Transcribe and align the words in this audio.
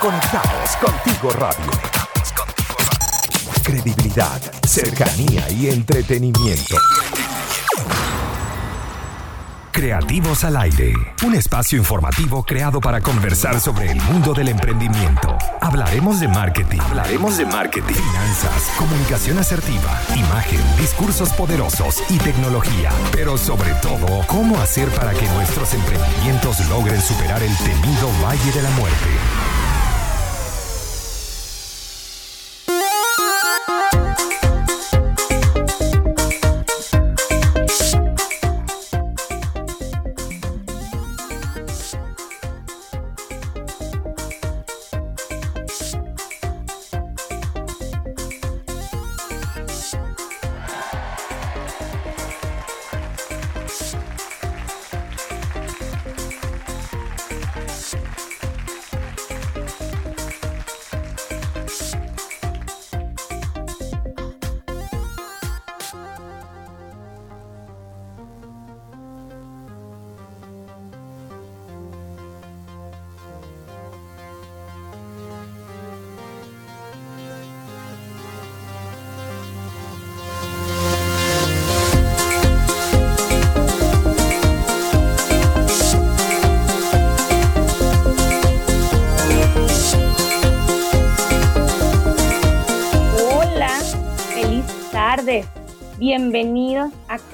Conectados 0.00 0.76
contigo 0.76 1.30
radio. 1.30 1.72
Credibilidad, 3.64 4.40
cercanía 4.64 5.50
y 5.50 5.70
entretenimiento. 5.70 6.76
Creativos 9.72 10.44
al 10.44 10.56
Aire, 10.56 10.92
un 11.26 11.34
espacio 11.34 11.78
informativo 11.78 12.44
creado 12.44 12.80
para 12.80 13.00
conversar 13.00 13.60
sobre 13.60 13.90
el 13.90 14.00
mundo 14.02 14.34
del 14.34 14.48
emprendimiento. 14.48 15.36
Hablaremos 15.60 16.20
de 16.20 16.28
marketing, 16.28 16.80
hablaremos 16.80 17.36
de 17.36 17.46
marketing, 17.46 17.94
finanzas, 17.94 18.70
comunicación 18.78 19.38
asertiva, 19.38 20.00
imagen, 20.16 20.60
discursos 20.78 21.30
poderosos 21.30 22.02
y 22.08 22.18
tecnología, 22.18 22.90
pero 23.12 23.36
sobre 23.36 23.72
todo, 23.82 24.24
cómo 24.28 24.60
hacer 24.60 24.88
para 24.90 25.12
que 25.12 25.26
nuestros 25.30 25.74
emprendimientos 25.74 26.60
logren 26.68 27.00
superar 27.00 27.42
el 27.42 27.56
temido 27.58 28.08
Valle 28.24 28.52
de 28.52 28.62
la 28.62 28.70
Muerte. 28.70 29.37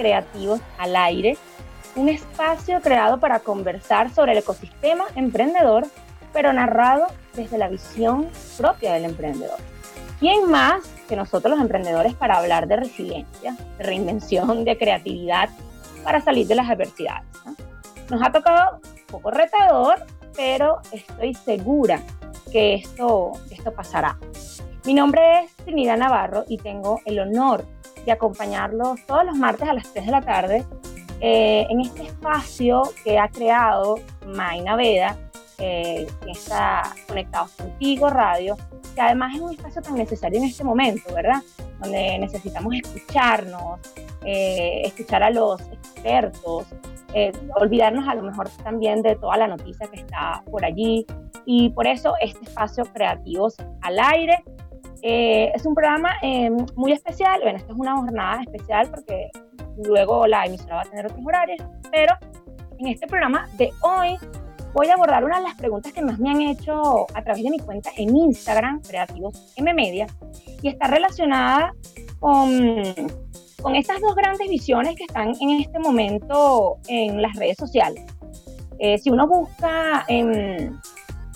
Creativos 0.04 0.60
al 0.76 0.96
Aire, 0.96 1.38
un 1.96 2.10
espacio 2.10 2.82
creado 2.82 3.18
para 3.20 3.40
conversar 3.40 4.12
sobre 4.12 4.32
el 4.32 4.38
ecosistema 4.38 5.04
emprendedor, 5.14 5.86
pero 6.30 6.52
narrado 6.52 7.06
desde 7.32 7.56
la 7.56 7.70
visión 7.70 8.28
propia 8.58 8.92
del 8.92 9.06
emprendedor. 9.06 9.56
¿Quién 10.20 10.50
más 10.50 10.86
que 11.08 11.16
nosotros 11.16 11.52
los 11.52 11.60
emprendedores 11.62 12.12
para 12.12 12.36
hablar 12.36 12.68
de 12.68 12.76
resiliencia, 12.76 13.56
de 13.78 13.82
reinvención, 13.82 14.66
de 14.66 14.76
creatividad, 14.76 15.48
para 16.02 16.20
salir 16.20 16.46
de 16.48 16.56
las 16.56 16.68
adversidades? 16.68 17.24
Nos 18.10 18.20
ha 18.20 18.30
tocado 18.30 18.80
un 18.84 19.06
poco 19.06 19.30
retador, 19.30 20.04
pero 20.36 20.82
estoy 20.92 21.32
segura 21.32 22.02
que 22.52 22.74
esto, 22.74 23.32
esto 23.50 23.72
pasará. 23.72 24.18
Mi 24.84 24.92
nombre 24.92 25.44
es 25.44 25.56
Trinidad 25.64 25.96
Navarro 25.96 26.44
y 26.46 26.58
tengo 26.58 27.00
el 27.06 27.20
honor 27.20 27.64
de 28.04 28.12
acompañarlos 28.12 29.04
todos 29.06 29.24
los 29.24 29.36
martes 29.36 29.68
a 29.68 29.74
las 29.74 29.92
3 29.92 30.06
de 30.06 30.12
la 30.12 30.20
tarde 30.20 30.64
eh, 31.26 31.66
en 31.70 31.80
este 31.80 32.02
espacio 32.02 32.82
que 33.02 33.18
ha 33.18 33.28
creado 33.28 33.96
Maina 34.26 34.76
Veda, 34.76 35.16
eh, 35.58 36.06
que 36.22 36.30
está 36.32 36.82
conectado 37.08 37.48
contigo 37.56 38.10
radio, 38.10 38.56
que 38.94 39.00
además 39.00 39.34
es 39.34 39.40
un 39.40 39.52
espacio 39.52 39.80
tan 39.80 39.94
necesario 39.94 40.38
en 40.38 40.44
este 40.44 40.64
momento, 40.64 41.14
¿verdad? 41.14 41.42
Donde 41.80 42.18
necesitamos 42.18 42.74
escucharnos, 42.74 43.80
eh, 44.24 44.82
escuchar 44.84 45.22
a 45.22 45.30
los 45.30 45.60
expertos, 45.62 46.66
olvidarnos 47.54 48.08
a 48.08 48.14
lo 48.16 48.22
mejor 48.22 48.50
también 48.64 49.00
de 49.00 49.14
toda 49.14 49.36
la 49.36 49.46
noticia 49.46 49.86
que 49.86 50.00
está 50.00 50.42
por 50.50 50.64
allí. 50.64 51.06
Y 51.46 51.70
por 51.70 51.86
eso 51.86 52.14
este 52.20 52.44
espacio 52.44 52.84
Creativos 52.92 53.54
al 53.82 53.98
Aire 53.98 54.42
eh, 55.06 55.52
es 55.54 55.66
un 55.66 55.74
programa 55.74 56.12
eh, 56.22 56.50
muy 56.76 56.92
especial, 56.92 57.38
bueno, 57.42 57.58
esta 57.58 57.74
es 57.74 57.78
una 57.78 57.94
jornada 57.94 58.40
especial 58.40 58.88
porque 58.90 59.30
luego 59.84 60.26
la 60.26 60.46
emisora 60.46 60.76
va 60.76 60.80
a 60.80 60.84
tener 60.84 61.04
otros 61.04 61.20
horarios, 61.26 61.58
pero 61.92 62.14
en 62.78 62.86
este 62.86 63.06
programa 63.06 63.46
de 63.58 63.68
hoy 63.82 64.16
voy 64.72 64.86
a 64.88 64.94
abordar 64.94 65.22
una 65.22 65.40
de 65.40 65.42
las 65.42 65.56
preguntas 65.56 65.92
que 65.92 66.00
más 66.00 66.18
me 66.18 66.30
han 66.30 66.40
hecho 66.40 67.06
a 67.12 67.22
través 67.22 67.42
de 67.42 67.50
mi 67.50 67.58
cuenta 67.58 67.90
en 67.98 68.16
Instagram, 68.16 68.80
Creativos 68.80 69.52
M 69.56 69.74
Media, 69.74 70.06
y 70.62 70.68
está 70.68 70.86
relacionada 70.86 71.74
con, 72.18 72.82
con 73.60 73.76
estas 73.76 74.00
dos 74.00 74.14
grandes 74.14 74.48
visiones 74.48 74.96
que 74.96 75.04
están 75.04 75.34
en 75.38 75.50
este 75.60 75.78
momento 75.80 76.78
en 76.88 77.20
las 77.20 77.36
redes 77.36 77.58
sociales. 77.58 78.06
Eh, 78.78 78.96
si 78.96 79.10
uno 79.10 79.28
busca 79.28 80.06
en 80.08 80.80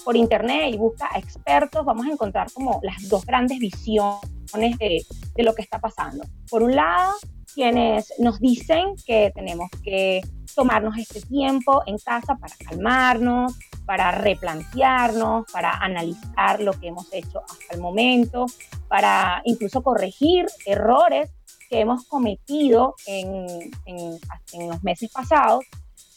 por 0.08 0.16
internet 0.16 0.72
y 0.72 0.78
busca 0.78 1.10
expertos, 1.16 1.84
vamos 1.84 2.06
a 2.06 2.10
encontrar 2.10 2.50
como 2.54 2.80
las 2.82 3.10
dos 3.10 3.26
grandes 3.26 3.58
visiones 3.58 4.78
de, 4.78 5.04
de 5.36 5.42
lo 5.42 5.54
que 5.54 5.60
está 5.60 5.80
pasando. 5.80 6.24
Por 6.48 6.62
un 6.62 6.74
lado, 6.74 7.12
quienes 7.54 8.14
nos 8.18 8.40
dicen 8.40 8.94
que 9.04 9.30
tenemos 9.34 9.68
que 9.84 10.22
tomarnos 10.54 10.96
este 10.96 11.20
tiempo 11.20 11.82
en 11.84 11.98
casa 11.98 12.36
para 12.36 12.54
calmarnos, 12.56 13.52
para 13.84 14.10
replantearnos, 14.12 15.44
para 15.52 15.72
analizar 15.72 16.58
lo 16.62 16.72
que 16.72 16.88
hemos 16.88 17.12
hecho 17.12 17.42
hasta 17.42 17.74
el 17.74 17.82
momento, 17.82 18.46
para 18.88 19.42
incluso 19.44 19.82
corregir 19.82 20.46
errores 20.64 21.30
que 21.68 21.80
hemos 21.80 22.06
cometido 22.06 22.94
en, 23.06 23.70
en, 23.84 24.68
los 24.70 24.82
meses 24.82 25.10
pasados 25.12 25.66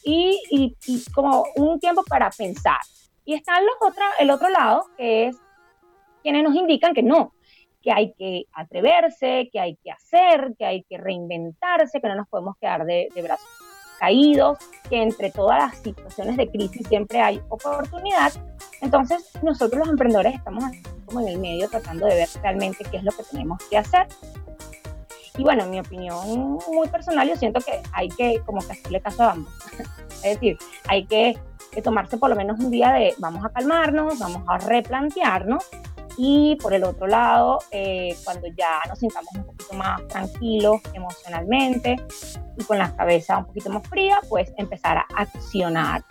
y, 0.02 0.40
y, 0.48 1.04
como 1.12 1.44
un 1.56 1.78
tiempo 1.78 2.02
para 2.08 2.30
pensar, 2.30 2.80
y 3.24 3.34
están 3.34 3.64
los 3.64 3.74
otros, 3.80 4.06
el 4.18 4.30
otro 4.30 4.48
lado, 4.48 4.86
que 4.96 5.28
es 5.28 5.36
quienes 6.22 6.42
nos 6.42 6.54
indican 6.54 6.94
que 6.94 7.02
no, 7.02 7.34
que 7.82 7.92
hay 7.92 8.12
que 8.14 8.44
atreverse, 8.52 9.48
que 9.52 9.60
hay 9.60 9.76
que 9.76 9.90
hacer, 9.90 10.54
que 10.58 10.64
hay 10.64 10.84
que 10.84 10.98
reinventarse, 10.98 12.00
que 12.00 12.08
no 12.08 12.14
nos 12.14 12.28
podemos 12.28 12.56
quedar 12.60 12.84
de, 12.84 13.08
brazos 13.22 13.46
caídos, 13.98 14.58
que 14.88 15.00
entre 15.00 15.30
todas 15.30 15.58
las 15.58 15.78
situaciones 15.78 16.36
de 16.36 16.50
crisis 16.50 16.86
siempre 16.88 17.20
hay 17.20 17.40
oportunidad. 17.48 18.32
Entonces, 18.80 19.30
nosotros 19.42 19.78
los 19.78 19.88
emprendedores 19.90 20.34
estamos 20.34 20.64
como 21.06 21.20
en 21.20 21.28
el 21.28 21.38
medio 21.38 21.68
tratando 21.68 22.06
de 22.06 22.14
ver 22.16 22.28
realmente 22.42 22.84
qué 22.90 22.96
es 22.96 23.04
lo 23.04 23.12
que 23.12 23.22
tenemos 23.22 23.62
que 23.68 23.78
hacer. 23.78 24.08
Y 25.38 25.44
bueno, 25.44 25.64
en 25.64 25.70
mi 25.70 25.80
opinión 25.80 26.58
muy 26.68 26.88
personal, 26.88 27.28
yo 27.28 27.36
siento 27.36 27.60
que 27.60 27.80
hay 27.92 28.08
que 28.08 28.40
como 28.44 28.60
que 28.60 28.72
hacerle 28.72 29.00
caso 29.00 29.22
a 29.22 29.32
ambos. 29.32 29.52
es 30.24 30.34
decir, 30.34 30.58
hay 30.88 31.06
que 31.06 31.38
que 31.72 31.82
tomarse 31.82 32.18
por 32.18 32.30
lo 32.30 32.36
menos 32.36 32.60
un 32.60 32.70
día 32.70 32.92
de 32.92 33.14
vamos 33.18 33.44
a 33.44 33.48
calmarnos, 33.48 34.18
vamos 34.18 34.42
a 34.46 34.58
replantearnos 34.58 35.68
y 36.18 36.56
por 36.56 36.74
el 36.74 36.84
otro 36.84 37.06
lado, 37.06 37.58
eh, 37.70 38.14
cuando 38.24 38.46
ya 38.48 38.80
nos 38.88 38.98
sintamos 38.98 39.32
un 39.34 39.46
poquito 39.46 39.74
más 39.74 40.06
tranquilos 40.08 40.80
emocionalmente 40.92 41.96
y 42.58 42.64
con 42.64 42.78
la 42.78 42.94
cabeza 42.94 43.38
un 43.38 43.46
poquito 43.46 43.70
más 43.70 43.86
fría, 43.88 44.20
pues 44.28 44.52
empezar 44.58 44.98
a 44.98 45.06
accionar. 45.16 46.04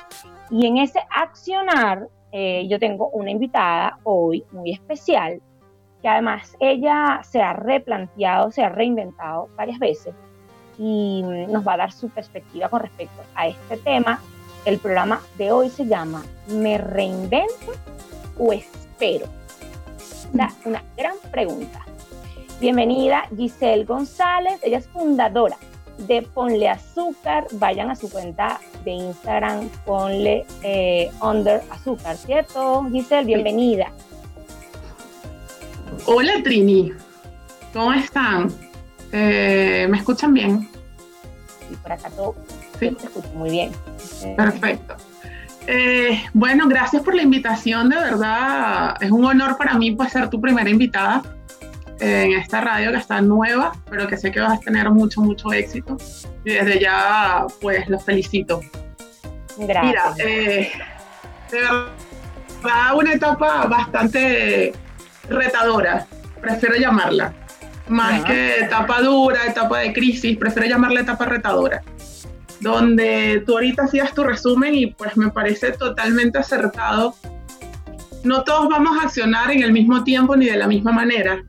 Y 0.50 0.66
en 0.66 0.78
ese 0.78 1.00
accionar, 1.16 2.08
eh, 2.32 2.68
yo 2.68 2.80
tengo 2.80 3.10
una 3.10 3.30
invitada 3.30 4.00
hoy 4.04 4.44
muy 4.52 4.72
especial, 4.72 5.40
que 6.02 6.08
además 6.08 6.56
ella 6.60 7.22
se 7.24 7.42
ha 7.42 7.54
replanteado, 7.54 8.52
se 8.52 8.64
ha 8.64 8.70
reinventado 8.70 9.50
varias 9.56 9.78
veces 9.78 10.16
y 10.80 11.22
nos 11.24 11.66
va 11.68 11.74
a 11.74 11.78
dar 11.78 11.92
su 11.92 12.10
perspectiva 12.10 12.70
con 12.70 12.80
respecto 12.80 13.22
a 13.36 13.48
este 13.48 13.78
tema 13.78 14.20
el 14.66 14.78
programa 14.80 15.22
de 15.38 15.52
hoy 15.52 15.70
se 15.70 15.86
llama 15.86 16.24
¿Me 16.48 16.78
reinvento 16.78 17.74
o 18.38 18.54
espero? 18.54 19.28
una 20.66 20.84
gran 20.96 21.16
pregunta. 21.32 21.86
Bienvenida 22.60 23.24
Giselle 23.36 23.84
González, 23.86 24.60
ella 24.62 24.78
es 24.78 24.88
fundadora 24.88 25.58
de 25.98 26.22
Ponle 26.22 26.70
Azúcar. 26.70 27.48
Vayan 27.54 27.90
a 27.90 27.96
su 27.96 28.10
cuenta 28.10 28.60
de 28.86 28.92
Instagram, 28.92 29.68
ponle 29.86 30.46
eh, 30.64 31.10
under 31.22 31.62
azúcar, 31.70 32.16
¿cierto? 32.18 32.86
Giselle, 32.92 33.26
bienvenida. 33.26 33.92
Hola 36.06 36.34
Trini, 36.44 36.94
¿cómo 37.74 37.94
están? 37.94 38.52
Eh, 39.12 39.88
¿Me 39.90 39.98
escuchan 39.98 40.34
bien? 40.34 40.70
Y 41.70 41.76
por 41.76 41.92
acá 41.92 42.10
todo 42.12 42.36
Sí. 42.80 42.96
escucho 43.04 43.28
muy 43.36 43.50
bien. 43.50 43.72
Perfecto. 44.36 44.96
Eh, 45.68 46.24
bueno, 46.34 46.68
gracias 46.68 47.04
por 47.04 47.16
la 47.16 47.22
invitación, 47.22 47.90
de 47.90 47.96
verdad. 47.96 48.96
Es 49.02 49.12
un 49.12 49.26
honor 49.26 49.58
para 49.58 49.76
mí 49.76 49.92
pues, 49.92 50.12
ser 50.12 50.30
tu 50.30 50.42
primera 50.42 50.70
invitada 50.70 51.24
en 52.00 52.34
esta 52.34 52.62
radio 52.62 52.92
que 52.92 52.98
está 52.98 53.22
nueva, 53.22 53.74
pero 53.90 54.08
que 54.08 54.18
sé 54.18 54.32
que 54.32 54.40
vas 54.40 54.58
a 54.58 54.60
tener 54.60 54.90
mucho, 54.90 55.22
mucho 55.22 55.54
éxito. 55.54 55.98
Y 56.44 56.54
desde 56.54 56.80
ya, 56.80 57.46
pues, 57.62 57.88
los 57.88 58.04
felicito. 58.04 58.62
Gracias. 59.58 60.16
Mira, 60.16 60.30
eh, 60.30 60.72
de 61.52 61.60
verdad, 61.60 62.96
una 62.96 63.14
etapa 63.14 63.68
bastante 63.68 64.74
retadora, 65.30 66.08
prefiero 66.42 66.76
llamarla. 66.76 67.34
Más 67.88 68.24
que 68.24 68.60
etapa 68.60 69.02
dura, 69.02 69.46
etapa 69.46 69.80
de 69.80 69.92
crisis, 69.92 70.38
prefiero 70.38 70.70
llamarla 70.70 71.02
etapa 71.02 71.26
retadora 71.26 71.84
donde 72.62 73.44
tú 73.46 73.54
ahorita 73.54 73.84
hacías 73.84 74.14
tu 74.14 74.24
resumen 74.24 74.76
y 74.76 74.88
pues 74.88 75.18
me 75.18 75.30
parece 75.32 75.72
totalmente 75.72 76.38
acertado. 76.38 77.16
No 78.24 78.44
todos 78.44 78.70
vamos 78.70 78.98
a 79.00 79.06
accionar 79.06 79.52
en 79.52 79.64
el 79.64 79.74
mismo 79.74 80.04
tiempo 80.04 80.36
ni 80.36 80.46
de 80.46 80.58
la 80.58 80.68
misma 80.68 80.92
manera, 80.92 81.44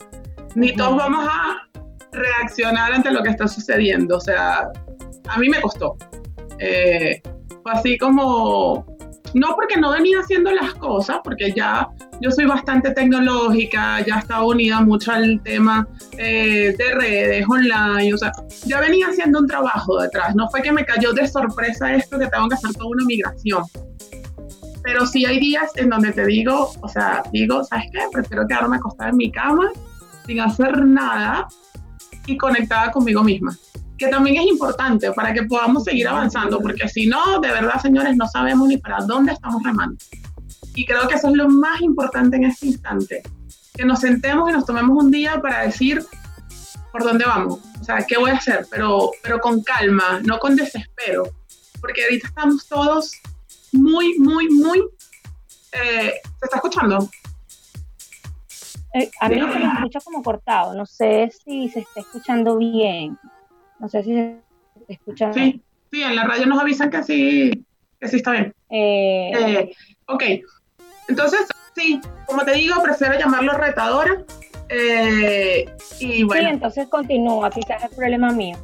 ni 0.54 0.74
todos 0.74 0.96
vamos 0.96 1.28
a 1.28 1.68
reaccionar 2.12 2.94
ante 2.94 3.10
lo 3.10 3.22
que 3.22 3.28
está 3.28 3.46
sucediendo. 3.46 4.16
O 4.16 4.20
sea, 4.20 4.70
a 5.28 5.38
mí 5.38 5.48
me 5.50 5.60
costó. 5.60 5.96
Eh, 6.58 7.20
fue 7.62 7.72
así 7.72 7.98
como 7.98 8.86
no 9.34 9.54
porque 9.54 9.80
no 9.80 9.92
venía 9.92 10.20
haciendo 10.20 10.50
las 10.52 10.74
cosas, 10.74 11.18
porque 11.24 11.52
ya 11.52 11.88
yo 12.20 12.30
soy 12.30 12.44
bastante 12.44 12.92
tecnológica, 12.92 14.04
ya 14.04 14.18
estaba 14.18 14.44
unida 14.44 14.80
mucho 14.80 15.12
al 15.12 15.40
tema 15.42 15.86
eh, 16.18 16.74
de 16.76 16.94
redes 16.94 17.46
online, 17.48 18.12
o 18.14 18.18
sea, 18.18 18.32
ya 18.66 18.80
venía 18.80 19.08
haciendo 19.08 19.40
un 19.40 19.46
trabajo 19.46 20.00
detrás, 20.00 20.34
no 20.34 20.48
fue 20.50 20.62
que 20.62 20.72
me 20.72 20.84
cayó 20.84 21.12
de 21.12 21.26
sorpresa 21.26 21.94
esto 21.94 22.18
que 22.18 22.26
tengo 22.26 22.48
que 22.48 22.54
hacer 22.54 22.72
toda 22.74 22.88
una 22.90 23.04
migración. 23.04 23.62
Pero 24.82 25.06
sí 25.06 25.24
hay 25.24 25.38
días 25.38 25.70
en 25.76 25.90
donde 25.90 26.12
te 26.12 26.26
digo, 26.26 26.72
o 26.80 26.88
sea, 26.88 27.22
digo, 27.32 27.62
¿sabes 27.62 27.86
qué? 27.92 28.00
Prefiero 28.12 28.46
quedarme 28.46 28.76
acostada 28.76 29.10
en 29.10 29.16
mi 29.16 29.30
cama 29.30 29.70
sin 30.26 30.40
hacer 30.40 30.84
nada 30.84 31.46
y 32.26 32.36
conectada 32.36 32.90
conmigo 32.90 33.22
misma 33.22 33.56
que 34.02 34.08
también 34.08 34.36
es 34.42 34.46
importante 34.48 35.12
para 35.12 35.32
que 35.32 35.44
podamos 35.44 35.84
seguir 35.84 36.08
avanzando, 36.08 36.60
porque 36.60 36.88
si 36.88 37.06
no, 37.06 37.38
de 37.38 37.48
verdad, 37.48 37.80
señores, 37.80 38.16
no 38.16 38.26
sabemos 38.26 38.66
ni 38.66 38.76
para 38.76 38.98
dónde 39.04 39.32
estamos 39.32 39.62
remando. 39.62 39.96
Y 40.74 40.84
creo 40.84 41.06
que 41.06 41.14
eso 41.14 41.28
es 41.28 41.34
lo 41.34 41.48
más 41.48 41.80
importante 41.80 42.36
en 42.36 42.44
este 42.44 42.66
instante, 42.66 43.22
que 43.74 43.84
nos 43.84 44.00
sentemos 44.00 44.50
y 44.50 44.52
nos 44.54 44.66
tomemos 44.66 45.04
un 45.04 45.12
día 45.12 45.40
para 45.40 45.60
decir 45.60 46.04
por 46.90 47.04
dónde 47.04 47.24
vamos, 47.24 47.60
o 47.80 47.84
sea, 47.84 48.04
qué 48.04 48.18
voy 48.18 48.32
a 48.32 48.34
hacer, 48.34 48.66
pero, 48.70 49.12
pero 49.22 49.38
con 49.38 49.62
calma, 49.62 50.20
no 50.24 50.40
con 50.40 50.56
desespero, 50.56 51.22
porque 51.80 52.02
ahorita 52.02 52.26
estamos 52.26 52.66
todos 52.66 53.12
muy, 53.70 54.18
muy, 54.18 54.48
muy... 54.48 54.80
Eh, 55.72 56.14
¿Se 56.40 56.44
está 56.44 56.56
escuchando? 56.56 57.08
Eh, 58.94 59.10
a 59.20 59.28
mí 59.28 59.36
se 59.36 59.46
me 59.46 59.72
escucha 59.74 60.00
como 60.00 60.22
cortado, 60.24 60.74
no 60.74 60.86
sé 60.86 61.30
si 61.44 61.68
se 61.68 61.80
está 61.80 62.00
escuchando 62.00 62.56
bien. 62.56 63.16
No 63.82 63.88
sé 63.88 64.04
si 64.04 64.14
se 64.14 64.38
escucha. 64.86 65.32
Sí, 65.32 65.60
sí, 65.90 66.02
en 66.04 66.14
la 66.14 66.22
radio 66.22 66.46
nos 66.46 66.60
avisan 66.60 66.88
que 66.88 67.02
sí, 67.02 67.64
que 68.00 68.06
sí 68.06 68.16
está 68.16 68.30
bien. 68.30 68.54
Eh, 68.70 69.32
eh, 69.34 69.72
ok, 70.06 70.22
entonces, 71.08 71.40
sí, 71.74 72.00
como 72.26 72.44
te 72.44 72.52
digo, 72.52 72.80
prefiero 72.80 73.18
llamarlo 73.18 73.54
retadora. 73.54 74.22
Eh, 74.68 75.66
y 75.98 76.22
bueno. 76.22 76.42
Sí, 76.42 76.48
entonces 76.48 76.88
continúa, 76.88 77.50
quizás 77.50 77.82
es 77.82 77.90
problema 77.90 78.30
mío. 78.30 78.56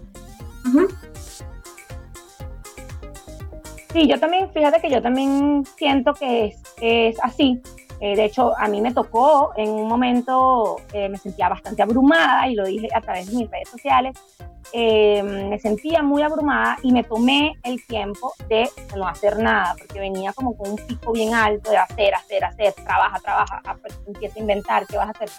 Sí, 3.92 4.06
yo 4.06 4.20
también, 4.20 4.52
fíjate 4.52 4.80
que 4.80 4.88
yo 4.88 5.02
también 5.02 5.64
siento 5.76 6.14
que 6.14 6.44
es, 6.44 6.62
es 6.80 7.16
así. 7.24 7.60
De 8.00 8.24
hecho, 8.24 8.56
a 8.56 8.68
mí 8.68 8.80
me 8.80 8.94
tocó 8.94 9.52
en 9.56 9.70
un 9.70 9.88
momento, 9.88 10.76
me 10.92 11.16
sentía 11.16 11.48
bastante 11.48 11.82
abrumada 11.82 12.48
y 12.48 12.54
lo 12.54 12.64
dije 12.64 12.88
a 12.94 13.00
través 13.00 13.30
de 13.30 13.36
mis 13.36 13.50
redes 13.50 13.68
sociales, 13.68 14.16
eh, 14.72 15.22
me 15.22 15.58
sentía 15.58 16.02
muy 16.02 16.22
abrumada 16.22 16.76
y 16.82 16.92
me 16.92 17.02
tomé 17.02 17.54
el 17.62 17.84
tiempo 17.86 18.32
de 18.48 18.68
no 18.96 19.08
hacer 19.08 19.38
nada, 19.38 19.74
porque 19.78 19.98
venía 19.98 20.32
como 20.34 20.56
con 20.56 20.70
un 20.72 20.76
pico 20.76 21.12
bien 21.12 21.32
alto 21.32 21.70
de 21.70 21.78
hacer, 21.78 22.14
hacer, 22.14 22.44
hacer, 22.44 22.74
trabaja, 22.84 23.18
trabaja, 23.20 23.62
ah, 23.64 23.76
pues, 23.80 23.98
empieza 24.06 24.38
a 24.38 24.40
inventar, 24.40 24.86
¿qué 24.86 24.98
vas 24.98 25.08
a 25.08 25.10
hacer? 25.10 25.30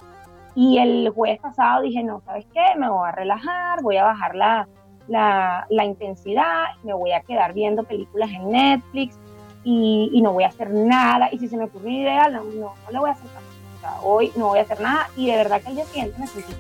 Y 0.56 0.80
el 0.80 1.10
jueves 1.10 1.40
pasado 1.40 1.84
dije, 1.84 2.04
no, 2.04 2.22
¿sabes 2.26 2.46
qué? 2.54 2.76
Me 2.78 2.90
voy 2.90 3.08
a 3.08 3.12
relajar, 3.12 3.84
voy 3.84 3.98
a 3.98 4.04
bajar 4.04 4.36
la, 4.36 4.68
la, 5.08 5.68
la 5.70 5.86
intensidad, 5.86 6.66
me 6.84 6.94
voy 6.94 7.12
a 7.12 7.22
quedar 7.22 7.54
viendo 7.54 7.84
películas 7.84 8.32
en 8.32 8.50
Netflix 8.50 9.20
y, 9.64 10.10
y, 10.14 10.22
no 10.22 10.34
voy 10.34 10.44
a 10.44 10.48
hacer 10.48 10.70
nada. 10.72 11.30
Y 11.32 11.40
si 11.40 11.48
se 11.48 11.58
me 11.58 11.66
ocurre 11.66 11.88
una 11.88 11.98
idea, 11.98 12.30
no, 12.30 12.44
no, 12.44 12.74
no 12.86 12.92
le 12.92 13.00
voy 13.00 13.10
a 13.10 13.14
hacer 13.14 13.28
caso. 13.32 14.02
O 14.04 14.16
hoy 14.16 14.32
no 14.36 14.48
voy 14.48 14.60
a 14.60 14.64
hacer 14.64 14.80
nada 14.82 15.10
y 15.16 15.28
de 15.28 15.38
verdad 15.38 15.62
que 15.62 15.70
el 15.70 15.76
día 15.76 15.86
siguiente 15.86 16.20
me 16.20 16.28
sentí 16.28 16.54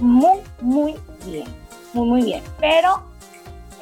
muy, 0.00 0.38
muy 0.60 0.96
bien 1.24 1.64
muy, 1.94 2.08
muy 2.08 2.22
bien. 2.22 2.42
Pero 2.60 3.02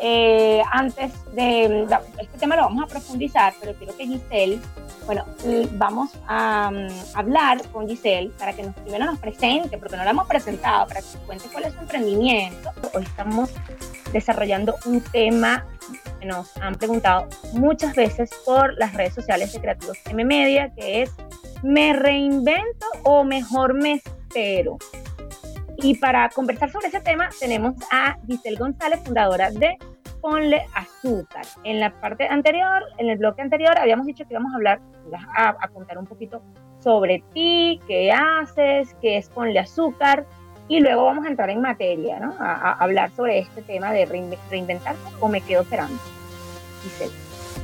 eh, 0.04 0.60
antes 0.72 1.12
de, 1.32 1.86
este 2.18 2.38
tema 2.38 2.56
lo 2.56 2.62
vamos 2.62 2.82
a 2.82 2.86
profundizar, 2.88 3.54
pero 3.60 3.72
quiero 3.74 3.96
que 3.96 4.04
Giselle, 4.04 4.58
bueno, 5.06 5.24
vamos 5.74 6.10
a, 6.26 6.72
mm, 6.72 6.88
hablar 7.14 7.62
con 7.68 7.86
Giselle 7.86 8.32
para 8.36 8.52
que 8.52 8.64
nos, 8.64 8.74
primero 8.74 9.04
nos 9.04 9.20
presente, 9.20 9.78
porque 9.78 9.96
no 9.96 10.02
la 10.02 10.10
hemos 10.10 10.26
presentado, 10.26 10.88
para 10.88 11.02
que 11.02 11.06
nos 11.06 11.24
cuente 11.24 11.44
cuál 11.52 11.66
es 11.66 11.74
su 11.74 11.78
emprendimiento. 11.78 12.72
Hoy 12.92 13.04
estamos 13.04 13.50
desarrollando 14.12 14.74
un 14.86 15.00
tema 15.02 15.64
que 16.18 16.26
nos 16.26 16.56
han 16.56 16.74
preguntado 16.74 17.28
muchas 17.52 17.94
veces 17.94 18.30
por 18.44 18.76
las 18.78 18.94
redes 18.94 19.14
sociales 19.14 19.52
de 19.52 19.60
Creativos 19.60 19.98
M 20.06 20.24
Media, 20.24 20.72
que 20.74 21.02
es 21.02 21.12
¿me 21.62 21.92
reinvento 21.92 22.86
o 23.04 23.22
mejor 23.22 23.74
me 23.74 24.02
espero? 24.04 24.78
Y 25.76 25.94
para 25.94 26.28
conversar 26.30 26.72
sobre 26.72 26.88
ese 26.88 27.00
tema 27.00 27.28
tenemos 27.38 27.76
a 27.92 28.16
Giselle 28.26 28.58
González, 28.58 29.00
fundadora 29.04 29.52
de 29.52 29.76
Ponle 30.22 30.64
Azúcar. 30.72 31.44
En 31.64 31.80
la 31.80 31.90
parte 32.00 32.28
anterior, 32.28 32.84
en 32.98 33.10
el 33.10 33.18
bloque 33.18 33.42
anterior, 33.42 33.76
habíamos 33.76 34.06
dicho 34.06 34.24
que 34.24 34.34
íbamos 34.34 34.52
a 34.52 34.56
hablar, 34.56 34.80
a, 35.36 35.68
contar 35.68 35.98
un 35.98 36.06
poquito 36.06 36.40
sobre 36.78 37.24
ti, 37.34 37.80
qué 37.88 38.12
haces, 38.12 38.94
qué 39.02 39.18
es 39.18 39.28
Ponle 39.28 39.58
Azúcar, 39.58 40.24
y 40.68 40.78
luego 40.78 41.04
vamos 41.04 41.26
a 41.26 41.28
entrar 41.28 41.50
en 41.50 41.60
materia, 41.60 42.20
¿no? 42.20 42.36
A, 42.38 42.72
hablar 42.74 43.10
sobre 43.16 43.40
este 43.40 43.62
tema 43.62 43.92
de 43.92 44.06
reinventarse 44.06 45.02
o 45.18 45.28
me 45.28 45.40
quedo 45.40 45.62
esperando. 45.62 45.98
Giselle. 46.84 47.12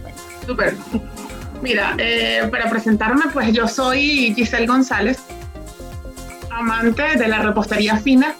Bueno. 0.03 0.17
Súper. 0.45 0.75
Mira, 1.63 1.95
eh, 1.99 2.49
para 2.51 2.69
presentarme, 2.69 3.27
pues 3.33 3.53
yo 3.53 3.69
soy 3.69 4.35
Giselle 4.35 4.67
González, 4.67 5.23
amante 6.51 7.17
de 7.17 7.29
la 7.29 7.39
repostería 7.39 7.97
fina 7.99 8.35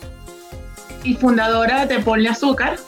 y 1.05 1.15
fundadora 1.15 1.87
de 1.87 2.01
Ponle 2.01 2.29
Azúcar, 2.29 2.79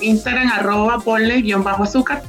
Instagram 0.00 0.48
arroba 0.48 0.98
ponle-azúcar, 0.98 2.22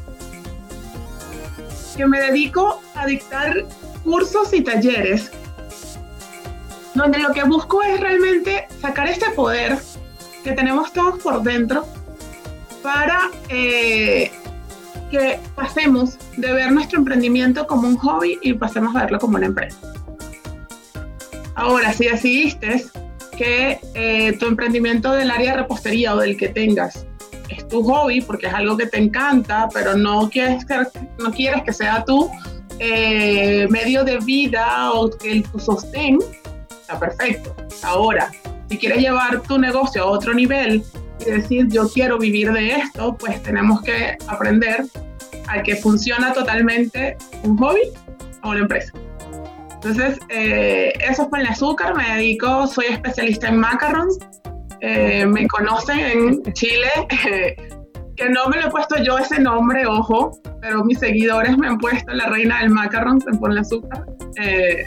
que 1.96 2.06
me 2.06 2.20
dedico 2.20 2.82
a 2.96 3.06
dictar 3.06 3.66
cursos 4.04 4.54
y 4.54 4.62
talleres 4.62 5.32
donde 6.94 7.20
lo 7.20 7.32
que 7.32 7.44
busco 7.44 7.82
es 7.84 8.00
realmente 8.00 8.68
sacar 8.82 9.08
este 9.08 9.30
poder 9.32 9.78
que 10.44 10.52
tenemos 10.54 10.92
todos 10.92 11.20
por 11.20 11.42
dentro 11.42 11.86
para 12.82 13.30
eh, 13.50 14.32
que 15.10 15.40
pasemos 15.56 16.18
de 16.38 16.52
ver 16.54 16.72
nuestro 16.72 17.00
emprendimiento 17.00 17.68
como 17.68 17.88
un 17.88 17.98
hobby 17.98 18.40
y 18.42 18.54
pasemos 18.54 18.96
a 18.96 19.02
verlo 19.02 19.20
como 19.20 19.38
una 19.38 19.48
empresa. 19.48 19.78
Ahora, 21.56 21.94
si 21.94 22.06
decidiste 22.06 22.86
que 23.38 23.80
eh, 23.94 24.38
tu 24.40 24.48
emprendimiento 24.48 25.12
del 25.12 25.32
área 25.32 25.52
de 25.52 25.58
repostería 25.58 26.16
o 26.16 26.18
del 26.18 26.38
que 26.38 26.50
tengas 26.50 27.06
tu 27.72 27.82
hobby 27.84 28.22
porque 28.22 28.48
es 28.48 28.54
algo 28.54 28.78
que 28.78 28.86
te 28.86 29.00
encanta, 29.00 29.68
pero 29.74 29.96
no 29.98 30.30
quieres 30.30 30.66
que, 30.66 30.76
no 31.18 31.32
quieres 31.32 31.64
que 31.64 31.74
sea 31.74 32.04
tu 32.04 32.30
eh, 32.78 33.68
medio 33.70 34.04
de 34.04 34.18
vida 34.20 34.92
o 34.92 35.10
que 35.10 35.42
tu 35.52 35.60
sostén, 35.60 36.20
está 36.70 37.00
perfecto. 37.00 37.56
Ahora, 37.82 38.32
si 38.70 38.78
quieres 38.78 39.00
llevar 39.00 39.42
tu 39.42 39.58
negocio 39.58 40.04
a 40.04 40.06
otro 40.06 40.34
nivel 40.34 40.84
y 41.20 41.26
decir 41.26 41.68
yo 41.70 41.90
quiero 41.90 42.20
vivir 42.20 42.52
de 42.52 42.76
esto, 42.76 43.16
pues 43.18 43.42
tenemos 43.42 43.82
que 43.82 44.18
aprender 44.28 44.86
a 45.48 45.64
que 45.64 45.76
funciona 45.76 46.34
totalmente 46.34 47.18
un 47.44 47.58
hobby 47.58 47.82
o 48.44 48.50
una 48.50 48.60
empresa. 48.60 48.94
Entonces, 49.74 50.20
eh, 50.30 50.94
eso 51.00 51.24
es 51.24 51.30
con 51.30 51.40
el 51.40 51.48
azúcar, 51.48 51.96
me 51.96 52.16
dedico, 52.16 52.68
soy 52.68 52.86
especialista 52.86 53.48
en 53.48 53.58
macarons, 53.58 54.20
eh, 54.82 55.26
me 55.26 55.48
conocen 55.48 56.00
en 56.00 56.54
Chile, 56.54 56.90
que 58.16 58.30
no 58.30 58.48
me 58.48 58.58
lo 58.58 58.68
he 58.68 58.72
puesto 58.72 58.96
yo 59.04 59.18
ese 59.18 59.40
nombre, 59.40 59.86
ojo, 59.86 60.40
pero 60.62 60.84
mis 60.84 61.00
seguidores 61.00 61.58
me 61.58 61.68
han 61.68 61.78
puesto 61.78 62.12
la 62.12 62.28
reina 62.28 62.60
del 62.60 62.70
macaron 62.70 63.20
en 63.32 63.40
Ponle 63.40 63.62
Azúcar. 63.62 64.06
Eh, 64.38 64.86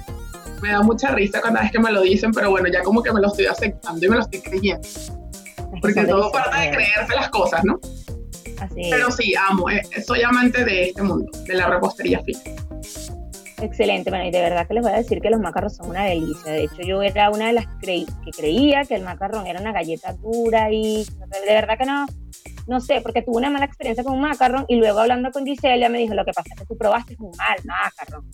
me 0.60 0.70
da 0.70 0.82
mucha 0.82 1.12
risa 1.12 1.40
cada 1.40 1.60
vez 1.60 1.72
que 1.72 1.78
me 1.78 1.92
lo 1.92 2.02
dicen, 2.02 2.32
pero 2.32 2.50
bueno, 2.50 2.68
ya 2.68 2.82
como 2.82 3.02
que 3.02 3.12
me 3.12 3.20
lo 3.20 3.28
estoy 3.28 3.46
aceptando 3.46 4.04
y 4.04 4.08
me 4.08 4.16
lo 4.16 4.22
estoy 4.22 4.40
creyendo. 4.40 4.88
Porque 5.80 6.04
todo 6.04 6.30
parte 6.32 6.60
de 6.60 6.70
creerse 6.70 7.14
las 7.14 7.28
cosas, 7.30 7.64
¿no? 7.64 7.78
Así 8.60 8.88
Pero 8.90 9.10
sí, 9.10 9.34
amo, 9.48 9.66
soy 10.06 10.22
amante 10.22 10.64
de 10.64 10.84
este 10.88 11.02
mundo, 11.02 11.30
de 11.46 11.54
la 11.54 11.68
repostería 11.68 12.20
fina. 12.22 12.40
Excelente, 13.64 14.10
bueno, 14.10 14.26
y 14.26 14.30
de 14.30 14.42
verdad 14.42 14.68
que 14.68 14.74
les 14.74 14.82
voy 14.82 14.92
a 14.92 14.96
decir 14.96 15.22
que 15.22 15.30
los 15.30 15.40
macarrones 15.40 15.76
son 15.76 15.88
una 15.88 16.04
delicia. 16.04 16.52
De 16.52 16.64
hecho, 16.64 16.82
yo 16.82 17.02
era 17.02 17.30
una 17.30 17.46
de 17.46 17.54
las 17.54 17.66
que 17.80 18.04
creía 18.36 18.84
que 18.84 18.94
el 18.94 19.02
macarrón 19.02 19.46
era 19.46 19.58
una 19.58 19.72
galleta 19.72 20.12
dura 20.12 20.70
y 20.70 21.04
de 21.04 21.54
verdad 21.54 21.78
que 21.78 21.86
no, 21.86 22.04
no 22.66 22.80
sé, 22.80 23.00
porque 23.00 23.22
tuve 23.22 23.38
una 23.38 23.48
mala 23.48 23.64
experiencia 23.64 24.04
con 24.04 24.12
un 24.12 24.20
macarrón 24.20 24.66
y 24.68 24.76
luego 24.76 24.98
hablando 24.98 25.30
con 25.30 25.46
Gisela 25.46 25.88
me 25.88 25.98
dijo, 25.98 26.12
lo 26.12 26.26
que 26.26 26.32
pasa 26.32 26.50
es 26.52 26.60
que 26.60 26.66
tú 26.66 26.76
probaste 26.76 27.16
un 27.18 27.32
mal 27.38 27.56
macarrón. 27.64 28.30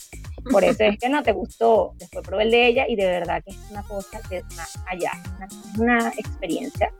Por 0.51 0.65
eso 0.65 0.83
es 0.83 0.97
que 0.99 1.07
no 1.07 1.23
te 1.23 1.31
gustó. 1.31 1.93
Después 1.97 2.27
probé 2.27 2.43
el 2.43 2.51
de 2.51 2.67
ella 2.67 2.85
y 2.89 2.97
de 2.97 3.05
verdad 3.05 3.41
que 3.45 3.51
es 3.51 3.71
una 3.71 3.83
cosa 3.83 4.19
que 4.29 4.39
es 4.39 4.55
más 4.57 4.77
allá, 4.85 5.11
es 5.45 5.79
una 5.79 6.09
experiencia 6.09 6.91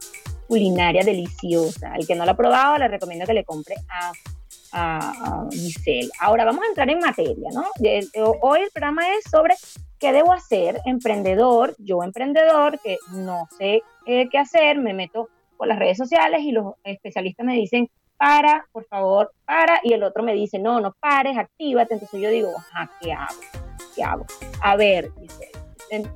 culinaria 0.48 1.04
deliciosa. 1.04 1.92
Al 1.92 2.06
que 2.06 2.14
no 2.14 2.24
lo 2.24 2.30
ha 2.30 2.36
probado, 2.36 2.78
le 2.78 2.88
recomiendo 2.88 3.26
que 3.26 3.34
le 3.34 3.44
compre 3.44 3.74
a 3.90 4.12
a, 4.72 5.46
Giselle. 5.50 6.10
Ahora 6.20 6.44
vamos 6.44 6.64
a 6.64 6.68
entrar 6.68 6.88
en 6.90 6.98
materia, 6.98 7.50
¿no? 7.52 7.64
Hoy 8.40 8.60
el 8.60 8.70
programa 8.70 9.02
es 9.16 9.24
sobre 9.30 9.54
qué 9.98 10.12
debo 10.12 10.32
hacer, 10.32 10.80
emprendedor, 10.84 11.74
yo 11.78 12.02
emprendedor, 12.02 12.80
que 12.80 12.98
no 13.12 13.48
sé 13.56 13.82
eh, 14.06 14.28
qué 14.30 14.38
hacer, 14.38 14.78
me 14.78 14.94
meto 14.94 15.28
por 15.56 15.68
las 15.68 15.78
redes 15.78 15.96
sociales 15.96 16.40
y 16.42 16.52
los 16.52 16.74
especialistas 16.84 17.46
me 17.46 17.54
dicen, 17.54 17.88
para, 18.16 18.66
por 18.72 18.84
favor, 18.86 19.32
para, 19.44 19.80
y 19.82 19.92
el 19.92 20.02
otro 20.04 20.22
me 20.22 20.32
dice, 20.32 20.58
no, 20.58 20.80
no 20.80 20.94
pares, 21.00 21.36
actívate. 21.36 21.94
Entonces 21.94 22.20
yo 22.20 22.30
digo, 22.30 22.50
ajá, 22.56 22.90
¿qué 23.00 23.12
hago? 23.12 23.40
¿Qué 23.94 24.02
hago? 24.04 24.26
A 24.60 24.76
ver, 24.76 25.10
Giselle, 25.20 25.52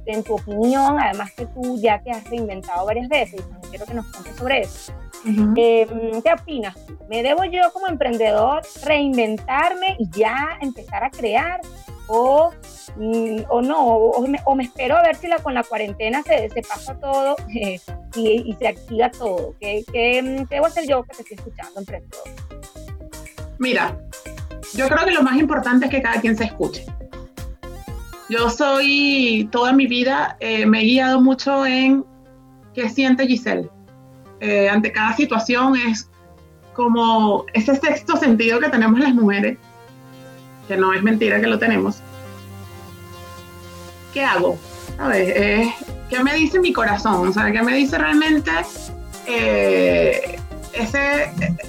en, 0.06 0.22
tu 0.22 0.34
opinión, 0.34 0.98
además 0.98 1.32
que 1.32 1.46
tú 1.46 1.78
ya 1.80 2.00
te 2.02 2.10
has 2.10 2.24
reinventado 2.30 2.86
varias 2.86 3.08
veces, 3.08 3.40
y 3.40 3.66
quiero 3.68 3.86
que 3.86 3.94
nos 3.94 4.06
cuentes 4.06 4.36
sobre 4.36 4.60
eso. 4.60 4.92
Em, 5.26 6.22
¿Qué 6.22 6.32
opinas? 6.32 6.76
¿Me 7.08 7.22
debo 7.22 7.44
yo 7.44 7.60
como 7.72 7.88
emprendedor 7.88 8.62
reinventarme 8.84 9.96
y 9.98 10.08
ya 10.10 10.58
empezar 10.60 11.02
a 11.02 11.10
crear? 11.10 11.60
¿O, 12.06 12.52
mm, 12.96 13.40
o 13.48 13.60
no? 13.60 13.84
O 13.84 14.54
me, 14.54 14.62
espero 14.62 14.96
a 14.96 15.02
ver 15.02 15.16
si 15.16 15.26
la, 15.26 15.38
con 15.38 15.54
la 15.54 15.64
cuarentena 15.64 16.22
se, 16.22 16.48
se 16.50 16.62
pasa 16.62 16.94
todo 17.00 17.34
eh, 17.54 17.80
y, 18.14 18.54
se 18.58 18.68
activa 18.68 19.10
todo? 19.10 19.56
¿Qué, 19.60 19.84
qué, 19.92 20.46
debo 20.48 20.66
hacer 20.66 20.86
yo 20.86 21.02
que 21.02 21.16
te 21.16 21.22
estoy 21.22 21.36
escuchando, 21.38 21.80
emprendedor? 21.80 22.24
Mira, 23.58 23.98
yo 24.74 24.88
creo 24.88 25.04
que 25.04 25.12
lo 25.12 25.22
más 25.22 25.36
importante 25.38 25.86
es 25.86 25.90
que 25.90 26.02
cada 26.02 26.20
quien 26.20 26.36
se 26.36 26.44
escuche. 26.44 26.86
Yo 28.28 28.50
soy, 28.50 29.48
toda 29.50 29.72
mi 29.72 29.86
vida, 29.86 30.36
eh, 30.40 30.66
me 30.66 30.80
he 30.80 30.84
guiado 30.84 31.20
mucho 31.20 31.64
en 31.64 32.04
qué 32.74 32.88
siente 32.88 33.26
Giselle. 33.26 33.70
Eh, 34.40 34.68
ante 34.68 34.92
cada 34.92 35.16
situación 35.16 35.76
es 35.76 36.08
como 36.74 37.46
ese 37.54 37.74
sexto 37.76 38.16
sentido 38.16 38.60
que 38.60 38.68
tenemos 38.68 39.00
las 39.00 39.14
mujeres, 39.14 39.58
que 40.68 40.76
no 40.76 40.92
es 40.92 41.02
mentira 41.02 41.40
que 41.40 41.46
lo 41.46 41.58
tenemos. 41.58 41.98
¿Qué 44.12 44.24
hago? 44.24 44.58
A 44.98 45.08
ver, 45.08 45.32
eh, 45.36 45.74
¿qué 46.10 46.22
me 46.22 46.34
dice 46.34 46.58
mi 46.58 46.72
corazón? 46.72 47.28
O 47.28 47.32
sea, 47.32 47.50
¿qué 47.50 47.62
me 47.62 47.74
dice 47.74 47.98
realmente 47.98 48.50
ese, 49.26 50.32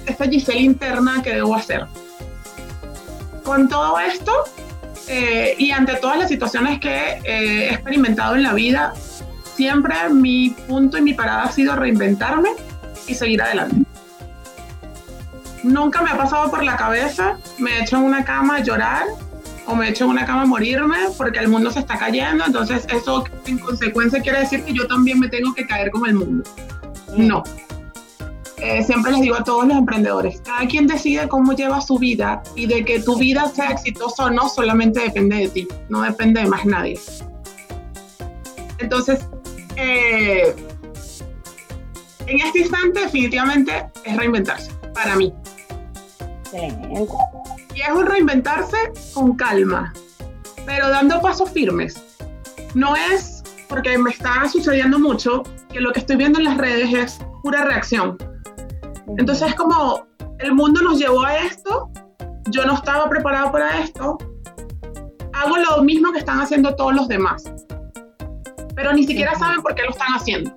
esa 0.06 0.24
Giselle 0.26 0.60
interna 0.60 1.22
que 1.22 1.34
debo 1.34 1.54
hacer? 1.54 1.86
Con 3.44 3.68
todo 3.68 3.98
esto, 3.98 4.44
eh, 5.08 5.54
y 5.56 5.70
ante 5.70 5.96
todas 5.96 6.18
las 6.18 6.28
situaciones 6.28 6.80
que 6.80 6.90
eh, 6.90 7.22
he 7.24 7.72
experimentado 7.72 8.34
en 8.34 8.42
la 8.42 8.52
vida, 8.52 8.92
siempre 9.58 10.08
mi 10.10 10.50
punto 10.50 10.98
y 10.98 11.02
mi 11.02 11.14
parada 11.14 11.42
ha 11.42 11.50
sido 11.50 11.74
reinventarme 11.74 12.50
y 13.08 13.14
seguir 13.14 13.42
adelante. 13.42 13.82
Nunca 15.64 16.00
me 16.00 16.10
ha 16.10 16.16
pasado 16.16 16.48
por 16.48 16.62
la 16.62 16.76
cabeza, 16.76 17.36
me 17.58 17.72
he 17.72 17.82
hecho 17.82 17.96
en 17.96 18.04
una 18.04 18.24
cama 18.24 18.58
a 18.58 18.62
llorar 18.62 19.06
o 19.66 19.74
me 19.74 19.86
he 19.86 19.90
hecho 19.90 20.04
en 20.04 20.10
una 20.10 20.24
cama 20.24 20.42
a 20.42 20.46
morirme 20.46 20.98
porque 21.16 21.40
el 21.40 21.48
mundo 21.48 21.72
se 21.72 21.80
está 21.80 21.98
cayendo, 21.98 22.44
entonces 22.46 22.86
eso 22.88 23.24
en 23.46 23.58
consecuencia 23.58 24.22
quiere 24.22 24.38
decir 24.38 24.62
que 24.62 24.72
yo 24.72 24.86
también 24.86 25.18
me 25.18 25.28
tengo 25.28 25.52
que 25.52 25.66
caer 25.66 25.90
como 25.90 26.06
el 26.06 26.14
mundo. 26.14 26.48
No, 27.16 27.42
eh, 28.58 28.84
siempre 28.84 29.10
les 29.10 29.22
digo 29.22 29.34
a 29.34 29.42
todos 29.42 29.66
los 29.66 29.76
emprendedores, 29.76 30.40
cada 30.42 30.68
quien 30.68 30.86
decide 30.86 31.26
cómo 31.26 31.52
lleva 31.54 31.80
su 31.80 31.98
vida 31.98 32.44
y 32.54 32.66
de 32.66 32.84
que 32.84 33.00
tu 33.00 33.18
vida 33.18 33.48
sea 33.48 33.70
exitosa 33.70 34.26
o 34.26 34.30
no 34.30 34.48
solamente 34.48 35.00
depende 35.00 35.36
de 35.36 35.48
ti, 35.48 35.68
no 35.88 36.02
depende 36.02 36.42
de 36.42 36.46
más 36.46 36.64
nadie. 36.64 37.00
Entonces, 38.78 39.20
eh, 39.78 40.54
en 42.26 42.40
este 42.40 42.58
instante 42.60 43.00
definitivamente 43.00 43.86
es 44.04 44.16
reinventarse, 44.16 44.72
para 44.92 45.16
mí. 45.16 45.32
Y 46.52 47.80
es 47.80 47.88
un 47.94 48.06
reinventarse 48.06 48.76
con 49.14 49.36
calma, 49.36 49.92
pero 50.66 50.88
dando 50.88 51.20
pasos 51.20 51.50
firmes. 51.50 52.02
No 52.74 52.96
es 52.96 53.42
porque 53.68 53.96
me 53.98 54.10
está 54.10 54.48
sucediendo 54.48 54.98
mucho 54.98 55.42
que 55.72 55.80
lo 55.80 55.92
que 55.92 56.00
estoy 56.00 56.16
viendo 56.16 56.38
en 56.38 56.46
las 56.46 56.58
redes 56.58 56.92
es 56.92 57.18
pura 57.42 57.64
reacción. 57.64 58.18
Entonces 59.16 59.48
es 59.48 59.54
como, 59.54 60.06
el 60.38 60.54
mundo 60.54 60.82
nos 60.82 60.98
llevó 60.98 61.22
a 61.24 61.38
esto, 61.38 61.90
yo 62.50 62.64
no 62.66 62.74
estaba 62.74 63.08
preparado 63.08 63.52
para 63.52 63.78
esto, 63.80 64.18
hago 65.32 65.56
lo 65.56 65.82
mismo 65.82 66.12
que 66.12 66.18
están 66.18 66.40
haciendo 66.40 66.74
todos 66.74 66.94
los 66.94 67.08
demás, 67.08 67.44
pero 68.78 68.92
ni 68.92 69.04
siquiera 69.04 69.34
saben 69.36 69.60
por 69.60 69.74
qué 69.74 69.82
lo 69.82 69.90
están 69.90 70.12
haciendo. 70.14 70.54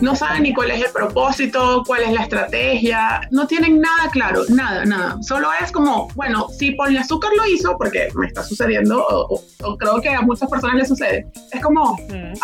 No 0.00 0.16
saben 0.16 0.42
ni 0.42 0.52
cuál 0.52 0.72
es 0.72 0.84
el 0.84 0.90
propósito, 0.90 1.84
cuál 1.86 2.02
es 2.02 2.12
la 2.12 2.22
estrategia, 2.22 3.20
no 3.30 3.46
tienen 3.46 3.80
nada 3.80 4.10
claro, 4.10 4.42
nada, 4.48 4.84
nada. 4.84 5.22
Solo 5.22 5.48
es 5.62 5.70
como, 5.70 6.08
bueno, 6.16 6.48
si 6.48 6.76
Azúcar 6.98 7.30
lo 7.36 7.46
hizo, 7.46 7.78
porque 7.78 8.08
me 8.16 8.26
está 8.26 8.42
sucediendo, 8.42 9.06
o, 9.08 9.76
creo 9.76 10.00
que 10.00 10.08
a 10.08 10.20
muchas 10.22 10.50
personas 10.50 10.76
le 10.76 10.86
sucede, 10.86 11.26
es 11.52 11.62
como, 11.62 11.96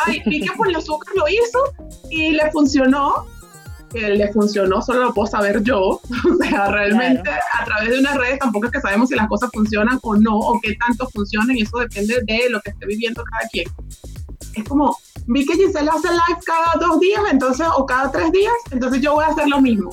ay, 0.07 0.23
vi 0.27 0.41
que 0.41 0.77
Azúcar 0.77 1.13
lo 1.17 1.27
hizo 1.27 1.59
y 2.11 2.31
le 2.31 2.49
funcionó, 2.53 3.27
que 3.95 4.09
le 4.09 4.33
funcionó 4.33 4.83
solo 4.83 5.05
lo 5.05 5.15
puedo 5.15 5.27
saber 5.27 5.63
yo. 5.63 6.01
O 6.31 6.37
sea, 6.37 6.67
realmente 6.67 7.31
a 7.31 7.65
través 7.65 7.91
de 7.91 7.99
unas 8.01 8.17
redes 8.17 8.39
tampoco 8.39 8.67
es 8.67 8.73
que 8.73 8.81
sabemos 8.81 9.09
si 9.09 9.15
las 9.15 9.29
cosas 9.29 9.51
funcionan 9.53 9.99
o 10.03 10.17
no, 10.17 10.37
o 10.37 10.61
qué 10.61 10.75
tanto 10.75 11.09
funcionan, 11.11 11.57
y 11.57 11.63
eso 11.63 11.79
depende 11.79 12.21
de 12.27 12.51
lo 12.51 12.61
que 12.61 12.71
esté 12.71 12.87
viviendo 12.87 13.23
cada 13.25 13.49
quien. 13.49 13.67
Es 14.55 14.65
como, 14.65 14.97
vi 15.27 15.47
que 15.47 15.55
Giselle 15.55 15.91
hace 15.91 16.09
live 16.09 16.41
cada 16.45 16.87
dos 16.87 17.01
días, 17.01 17.23
entonces, 17.31 17.67
o 17.77 17.87
cada 17.87 18.11
tres 18.11 18.33
días, 18.33 18.53
entonces 18.71 19.01
yo 19.01 19.15
voy 19.15 19.25
a 19.25 19.29
hacer 19.29 19.49
lo 19.49 19.61
mismo. 19.61 19.91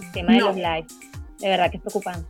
El 0.00 0.12
tema 0.12 0.32
de 0.32 0.40
los 0.40 0.56
lives, 0.56 0.98
de 1.38 1.48
verdad 1.48 1.70
que 1.70 1.76
es 1.78 1.82
preocupante. 1.82 2.28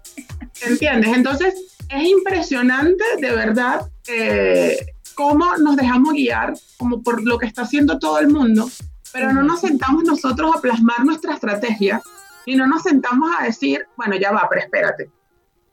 ¿Entiendes? 0.66 1.16
Entonces, 1.16 1.54
es 1.88 2.04
impresionante, 2.04 3.04
de 3.20 3.30
verdad, 3.30 3.88
eh, 4.08 4.86
cómo 5.14 5.56
nos 5.58 5.76
dejamos 5.76 6.14
guiar, 6.14 6.54
como 6.76 7.02
por 7.02 7.22
lo 7.22 7.38
que 7.38 7.46
está 7.46 7.62
haciendo 7.62 7.98
todo 7.98 8.18
el 8.18 8.28
mundo, 8.28 8.68
pero 9.18 9.32
no 9.32 9.42
nos 9.42 9.60
sentamos 9.60 10.04
nosotros 10.04 10.54
a 10.54 10.60
plasmar 10.60 11.04
nuestra 11.04 11.34
estrategia 11.34 12.00
y 12.46 12.54
no 12.54 12.68
nos 12.68 12.82
sentamos 12.82 13.30
a 13.36 13.44
decir, 13.44 13.84
bueno, 13.96 14.14
ya 14.16 14.30
va, 14.30 14.46
pero 14.48 14.62
espérate. 14.62 15.10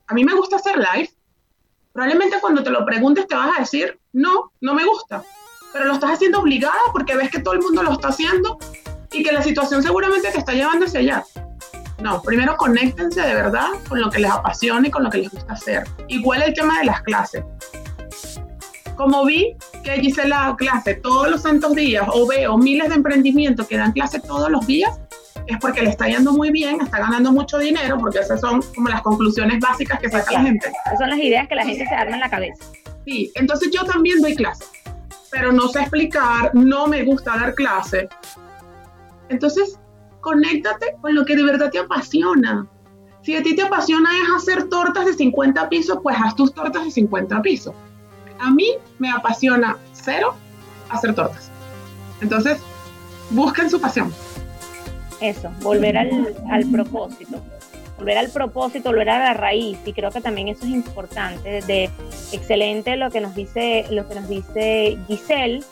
A 0.08 0.14
mí 0.14 0.24
me 0.24 0.34
gusta 0.34 0.56
hacer 0.56 0.76
live. 0.76 1.10
Probablemente 1.92 2.38
cuando 2.40 2.64
te 2.64 2.70
lo 2.70 2.84
preguntes 2.84 3.28
te 3.28 3.36
vas 3.36 3.56
a 3.56 3.60
decir, 3.60 4.00
no, 4.12 4.52
no 4.60 4.74
me 4.74 4.84
gusta. 4.84 5.22
Pero 5.72 5.84
lo 5.84 5.94
estás 5.94 6.10
haciendo 6.10 6.40
obligada 6.40 6.74
porque 6.92 7.14
ves 7.14 7.30
que 7.30 7.38
todo 7.38 7.54
el 7.54 7.60
mundo 7.60 7.84
lo 7.84 7.92
está 7.92 8.08
haciendo 8.08 8.58
y 9.12 9.22
que 9.22 9.32
la 9.32 9.42
situación 9.42 9.80
seguramente 9.80 10.30
te 10.32 10.38
está 10.38 10.52
llevando 10.52 10.86
hacia 10.86 11.00
allá. 11.00 11.24
No, 12.02 12.20
primero 12.22 12.56
conéctense 12.56 13.20
de 13.20 13.34
verdad 13.34 13.68
con 13.88 14.00
lo 14.00 14.10
que 14.10 14.18
les 14.18 14.30
apasiona 14.30 14.88
y 14.88 14.90
con 14.90 15.04
lo 15.04 15.10
que 15.10 15.18
les 15.18 15.30
gusta 15.30 15.52
hacer. 15.52 15.84
Igual 16.08 16.42
el 16.42 16.52
tema 16.52 16.80
de 16.80 16.86
las 16.86 17.00
clases. 17.02 17.44
Como 18.96 19.26
vi 19.26 19.54
que 19.84 19.96
hice 19.96 20.26
la 20.26 20.54
clase 20.56 20.94
todos 20.94 21.30
los 21.30 21.42
santos 21.42 21.74
días 21.74 22.06
o 22.12 22.26
veo 22.26 22.56
miles 22.56 22.88
de 22.88 22.94
emprendimientos 22.94 23.68
que 23.68 23.76
dan 23.76 23.92
clase 23.92 24.20
todos 24.20 24.50
los 24.50 24.66
días, 24.66 24.98
es 25.46 25.58
porque 25.60 25.82
le 25.82 25.90
está 25.90 26.08
yendo 26.08 26.32
muy 26.32 26.50
bien, 26.50 26.80
está 26.80 26.98
ganando 26.98 27.30
mucho 27.30 27.58
dinero, 27.58 27.98
porque 27.98 28.20
esas 28.20 28.40
son 28.40 28.62
como 28.74 28.88
las 28.88 29.02
conclusiones 29.02 29.60
básicas 29.60 30.00
que 30.00 30.08
saca 30.08 30.32
la 30.32 30.42
gente. 30.42 30.72
Esas 30.86 30.98
son 30.98 31.10
las 31.10 31.18
ideas 31.18 31.46
que 31.46 31.54
la 31.54 31.64
gente 31.64 31.86
se 31.86 31.94
arma 31.94 32.14
en 32.14 32.20
la 32.20 32.30
cabeza. 32.30 32.64
Sí, 33.04 33.30
entonces 33.34 33.70
yo 33.70 33.84
también 33.84 34.20
doy 34.22 34.34
clase, 34.34 34.64
pero 35.30 35.52
no 35.52 35.68
sé 35.68 35.80
explicar, 35.80 36.54
no 36.54 36.86
me 36.86 37.04
gusta 37.04 37.36
dar 37.36 37.54
clase. 37.54 38.08
Entonces, 39.28 39.78
conéctate 40.22 40.96
con 41.02 41.14
lo 41.14 41.24
que 41.26 41.36
de 41.36 41.44
verdad 41.44 41.70
te 41.70 41.78
apasiona. 41.78 42.66
Si 43.22 43.36
a 43.36 43.42
ti 43.42 43.54
te 43.54 43.62
apasiona 43.62 44.08
es 44.22 44.42
hacer 44.42 44.68
tortas 44.68 45.04
de 45.04 45.12
50 45.12 45.68
pisos, 45.68 45.98
pues 46.02 46.16
haz 46.18 46.34
tus 46.34 46.54
tortas 46.54 46.84
de 46.84 46.90
50 46.90 47.42
pisos 47.42 47.74
a 48.38 48.50
mí 48.50 48.68
me 48.98 49.10
apasiona 49.10 49.76
cero 49.92 50.34
hacer 50.88 51.14
tortas. 51.14 51.50
Entonces, 52.20 52.58
busquen 53.30 53.70
su 53.70 53.80
pasión. 53.80 54.12
Eso, 55.20 55.50
volver 55.62 55.96
al, 55.96 56.34
al 56.50 56.70
propósito 56.70 57.42
volver 57.98 58.18
al 58.18 58.28
propósito, 58.28 58.90
volver 58.90 59.08
a 59.08 59.18
la 59.18 59.34
raíz 59.34 59.78
y 59.84 59.92
creo 59.92 60.10
que 60.10 60.20
también 60.20 60.48
eso 60.48 60.64
es 60.64 60.70
importante. 60.70 61.90
Excelente 62.32 62.96
lo 62.96 63.10
que 63.10 63.20
nos 63.20 63.34
dice 63.34 63.86
lo 63.90 64.08
que 64.08 64.14
nos 64.14 64.28
dice 64.28 64.98
Giselle, 65.06 65.62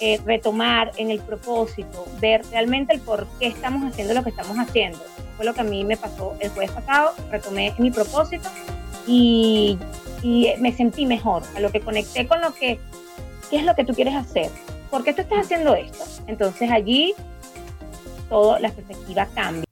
eh, 0.00 0.20
retomar 0.24 0.92
en 0.96 1.10
el 1.10 1.20
propósito, 1.20 2.06
ver 2.20 2.42
realmente 2.50 2.94
el 2.94 3.00
por 3.00 3.26
qué 3.38 3.46
estamos 3.46 3.84
haciendo 3.84 4.14
lo 4.14 4.22
que 4.22 4.30
estamos 4.30 4.56
haciendo. 4.58 4.98
Fue 5.36 5.46
lo 5.46 5.54
que 5.54 5.60
a 5.60 5.64
mí 5.64 5.84
me 5.84 5.96
pasó 5.96 6.34
el 6.40 6.50
jueves 6.50 6.72
pasado, 6.72 7.12
retomé 7.30 7.74
mi 7.78 7.90
propósito 7.90 8.48
y 9.08 9.78
me 10.58 10.72
sentí 10.72 11.06
mejor, 11.06 11.42
a 11.56 11.60
lo 11.60 11.72
que 11.72 11.80
conecté 11.80 12.26
con 12.26 12.40
lo 12.40 12.52
que, 12.54 12.78
¿qué 13.50 13.56
es 13.56 13.64
lo 13.64 13.74
que 13.74 13.84
tú 13.84 13.94
quieres 13.94 14.14
hacer? 14.14 14.50
¿Por 14.90 15.04
qué 15.04 15.12
tú 15.12 15.22
estás 15.22 15.40
haciendo 15.40 15.74
esto? 15.74 16.04
Entonces 16.26 16.70
allí 16.70 17.14
todo, 18.28 18.58
la 18.58 18.70
perspectiva 18.70 19.26
cambia. 19.34 19.64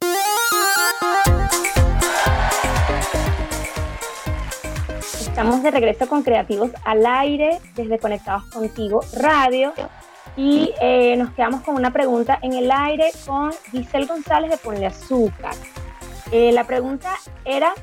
Estamos 5.36 5.62
de 5.62 5.70
regreso 5.70 6.08
con 6.08 6.22
Creativos 6.22 6.70
al 6.84 7.04
Aire, 7.04 7.58
desde 7.74 7.98
Conectados 7.98 8.44
Contigo 8.44 9.00
Radio. 9.12 9.74
Y 10.34 10.72
eh, 10.80 11.16
nos 11.16 11.30
quedamos 11.32 11.60
con 11.62 11.76
una 11.76 11.92
pregunta 11.92 12.38
en 12.42 12.54
el 12.54 12.70
aire 12.70 13.10
con 13.26 13.52
Giselle 13.70 14.06
González 14.06 14.50
de 14.50 14.56
Ponle 14.56 14.86
Azúcar. 14.86 15.54
Eh, 16.30 16.52
la 16.52 16.64
pregunta 16.64 17.14
era, 17.44 17.74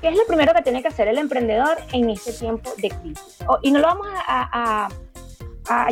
¿qué 0.00 0.08
es 0.08 0.16
lo 0.16 0.26
primero 0.26 0.52
que 0.54 0.62
tiene 0.62 0.82
que 0.82 0.88
hacer 0.88 1.08
el 1.08 1.18
emprendedor 1.18 1.76
en 1.92 2.10
este 2.10 2.32
tiempo 2.32 2.70
de 2.78 2.90
crisis? 2.90 3.38
y 3.62 3.70
no 3.70 3.80
lo 3.80 3.86
vamos 3.86 4.06
a, 4.26 4.88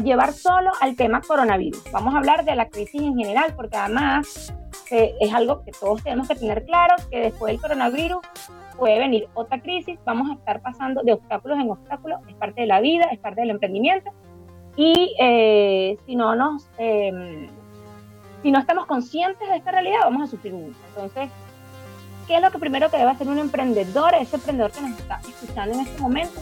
llevar 0.03 0.33
solo 0.33 0.73
al 0.81 0.97
tema 0.97 1.21
coronavirus, 1.21 1.85
vamos 1.93 2.13
a 2.13 2.19
hablar 2.19 2.45
de 2.45 2.57
la 2.57 2.69
crisis 2.69 3.01
en 3.01 3.17
general, 3.17 3.55
porque 3.55 3.77
además 3.77 4.53
eh, 4.91 5.15
es 5.21 5.33
algo 5.33 5.63
que 5.63 5.71
todos 5.71 6.03
tenemos 6.03 6.27
que 6.27 6.35
tener 6.35 6.65
claro, 6.65 6.97
que 7.09 7.21
después 7.21 7.53
del 7.53 7.61
coronavirus 7.61 8.19
puede 8.77 8.99
venir 8.99 9.29
otra 9.35 9.61
crisis, 9.61 9.97
vamos 10.05 10.31
a 10.31 10.35
estar 10.35 10.61
pasando 10.63 11.03
de 11.05 11.13
obstáculos 11.13 11.61
en 11.61 11.71
obstáculos, 11.71 12.19
es 12.29 12.35
parte 12.35 12.63
de 12.63 12.67
la 12.67 12.81
vida, 12.81 13.05
es 13.13 13.21
parte 13.21 13.43
del 13.43 13.51
emprendimiento, 13.51 14.11
y 14.75 15.15
eh, 15.21 15.97
si 16.07 16.17
no 16.17 16.35
nos... 16.35 16.69
Eh, 16.79 17.49
si 18.43 18.53
no 18.53 18.61
estamos 18.61 18.87
conscientes 18.87 19.49
de 19.49 19.57
esta 19.57 19.73
realidad, 19.73 20.01
vamos 20.05 20.23
a 20.23 20.27
sufrir 20.29 20.53
mucho. 20.53 20.79
Entonces, 20.91 21.29
¿qué 22.29 22.37
es 22.37 22.43
lo 22.43 22.51
que 22.51 22.59
primero 22.59 22.91
que 22.91 22.99
debe 22.99 23.11
hacer 23.11 23.27
un 23.27 23.39
emprendedor, 23.39 24.15
ese 24.15 24.37
emprendedor 24.37 24.71
que 24.71 24.83
nos 24.83 24.99
está 25.01 25.19
escuchando 25.27 25.75
en 25.75 25.81
este 25.81 26.01
momento, 26.01 26.41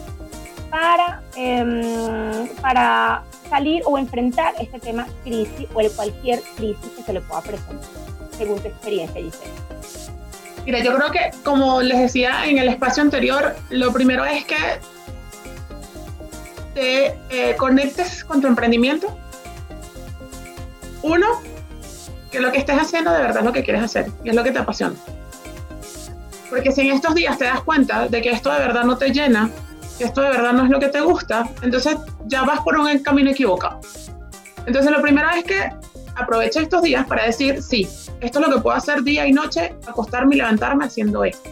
para, 0.69 1.21
em, 1.37 2.49
para 2.61 3.23
salir 3.49 3.81
o 3.85 3.97
enfrentar 3.97 4.53
este 4.59 4.79
tema 4.79 5.07
crisis 5.23 5.65
o 5.73 5.81
cualquier 5.95 6.41
crisis 6.57 6.91
que 6.97 7.03
se 7.03 7.13
le 7.13 7.21
pueda 7.21 7.41
presentar, 7.41 7.89
según 8.37 8.59
tu 8.59 8.67
experiencia, 8.67 9.21
Giselle? 9.21 9.51
Mira, 10.65 10.79
yo 10.79 10.93
creo 10.97 11.11
que, 11.11 11.31
como 11.45 11.81
les 11.81 11.97
decía 11.97 12.45
en 12.45 12.57
el 12.57 12.67
espacio 12.67 13.01
anterior, 13.01 13.55
lo 13.69 13.93
primero 13.93 14.25
es 14.25 14.43
que 14.43 14.57
te 16.73 17.17
eh, 17.29 17.55
conectes 17.55 18.25
con 18.25 18.41
tu 18.41 18.47
emprendimiento. 18.47 19.17
Uno, 21.01 21.27
que 22.29 22.41
lo 22.41 22.51
que 22.51 22.57
estés 22.57 22.77
haciendo 22.77 23.13
de 23.13 23.21
verdad 23.21 23.37
es 23.37 23.45
lo 23.45 23.53
que 23.53 23.63
quieres 23.63 23.81
hacer 23.81 24.11
y 24.25 24.29
es 24.29 24.35
lo 24.35 24.43
que 24.43 24.51
te 24.51 24.59
apasiona. 24.59 24.97
Porque 26.49 26.71
si 26.71 26.81
en 26.81 26.95
estos 26.95 27.15
días 27.15 27.37
te 27.37 27.45
das 27.45 27.61
cuenta 27.61 28.07
de 28.07 28.21
que 28.21 28.31
esto 28.31 28.51
de 28.51 28.59
verdad 28.59 28.83
no 28.83 28.97
te 28.97 29.11
llena, 29.11 29.49
que 29.97 30.05
esto 30.05 30.21
de 30.21 30.29
verdad 30.29 30.53
no 30.53 30.63
es 30.63 30.69
lo 30.69 30.79
que 30.79 30.87
te 30.87 31.01
gusta, 31.01 31.49
entonces 31.61 31.97
ya 32.25 32.43
vas 32.43 32.61
por 32.61 32.77
un 32.77 32.99
camino 32.99 33.31
equivocado. 33.31 33.79
Entonces 34.65 34.91
lo 34.91 35.01
primero 35.01 35.29
es 35.31 35.43
que 35.43 35.69
aprovecha 36.15 36.61
estos 36.61 36.81
días 36.81 37.05
para 37.05 37.25
decir, 37.25 37.61
sí, 37.61 37.87
esto 38.21 38.39
es 38.39 38.47
lo 38.47 38.55
que 38.55 38.61
puedo 38.61 38.75
hacer 38.75 39.03
día 39.03 39.27
y 39.27 39.33
noche, 39.33 39.75
acostarme 39.87 40.35
y 40.35 40.37
levantarme 40.39 40.85
haciendo 40.85 41.23
esto. 41.23 41.49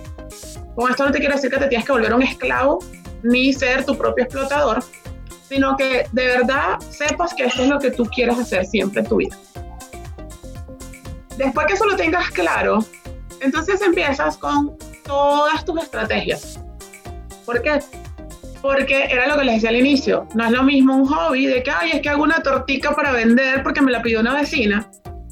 Con 0.76 0.92
esto 0.92 1.06
no 1.06 1.12
te 1.12 1.20
quiero 1.20 1.36
decir 1.36 1.50
que 1.50 1.58
te 1.58 1.68
tienes 1.68 1.86
que 1.86 1.92
volver 1.92 2.14
un 2.14 2.24
esclavo 2.24 2.80
ni 3.24 3.54
ser 3.54 3.86
tu 3.86 3.98
propio 3.98 4.26
explotador, 4.26 4.84
sino 5.48 5.78
que 5.78 6.08
de 6.12 6.26
verdad 6.26 6.80
sepas 6.90 7.34
que 7.34 7.46
esto 7.46 7.64
es 7.64 7.70
lo 7.70 7.80
que 7.80 7.92
tú 7.92 8.06
quieres 8.06 8.38
hacer 8.38 8.66
siempre 8.66 9.02
en 9.02 9.08
tu 9.08 9.18
vida. 9.18 9.38
Después 11.38 11.68
que 11.68 11.74
eso 11.74 11.86
lo 11.86 11.96
tengas 11.96 12.30
claro, 12.32 12.80
entonces 13.42 13.82
empiezas 13.82 14.38
con 14.38 14.76
todas 15.06 15.64
tus 15.64 15.82
estrategias. 15.82 16.60
¿Por 17.46 17.62
qué? 17.62 17.80
Porque 18.62 19.06
era 19.06 19.28
lo 19.28 19.38
que 19.38 19.46
les 19.46 19.56
decía 19.56 19.70
al 19.70 19.76
inicio, 19.76 20.28
no 20.34 20.46
es 20.46 20.52
lo 20.52 20.64
mismo 20.64 20.96
un 20.96 21.06
hobby 21.06 21.46
de 21.46 21.62
que, 21.62 21.72
ay, 21.72 21.92
es 21.94 22.02
que 22.02 22.10
hago 22.10 22.24
una 22.24 22.42
tortica 22.42 22.96
para 22.96 23.12
vender 23.12 23.62
porque 23.64 23.82
me 23.82 23.92
la 23.92 24.02
pidió 24.02 24.22
una 24.22 24.34
vecina, 24.34 24.90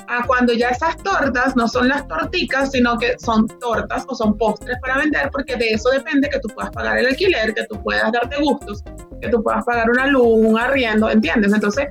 a 0.08 0.26
cuando 0.28 0.54
ya 0.54 0.70
esas 0.70 0.98
tortas 0.98 1.56
no 1.56 1.68
son 1.68 1.88
las 1.88 2.08
torticas, 2.08 2.72
sino 2.72 2.98
que 2.98 3.16
son 3.20 3.48
tortas 3.60 4.06
o 4.08 4.16
son 4.16 4.38
postres 4.38 4.78
para 4.82 4.98
vender, 4.98 5.30
porque 5.32 5.56
de 5.56 5.70
eso 5.70 5.90
depende 5.90 6.30
que 6.30 6.40
tú 6.40 6.50
puedas 6.50 6.72
pagar 6.72 6.98
el 6.98 7.08
alquiler, 7.08 7.54
que 7.54 7.66
tú 7.66 7.82
puedas 7.82 8.12
darte 8.12 8.42
gustos, 8.42 8.84
que 9.22 9.30
tú 9.30 9.42
puedas 9.42 9.64
pagar 9.66 9.90
una 9.90 10.08
luz, 10.08 10.28
un 10.28 10.60
arriendo, 10.60 11.10
¿entiendes? 11.10 11.54
Entonces, 11.54 11.88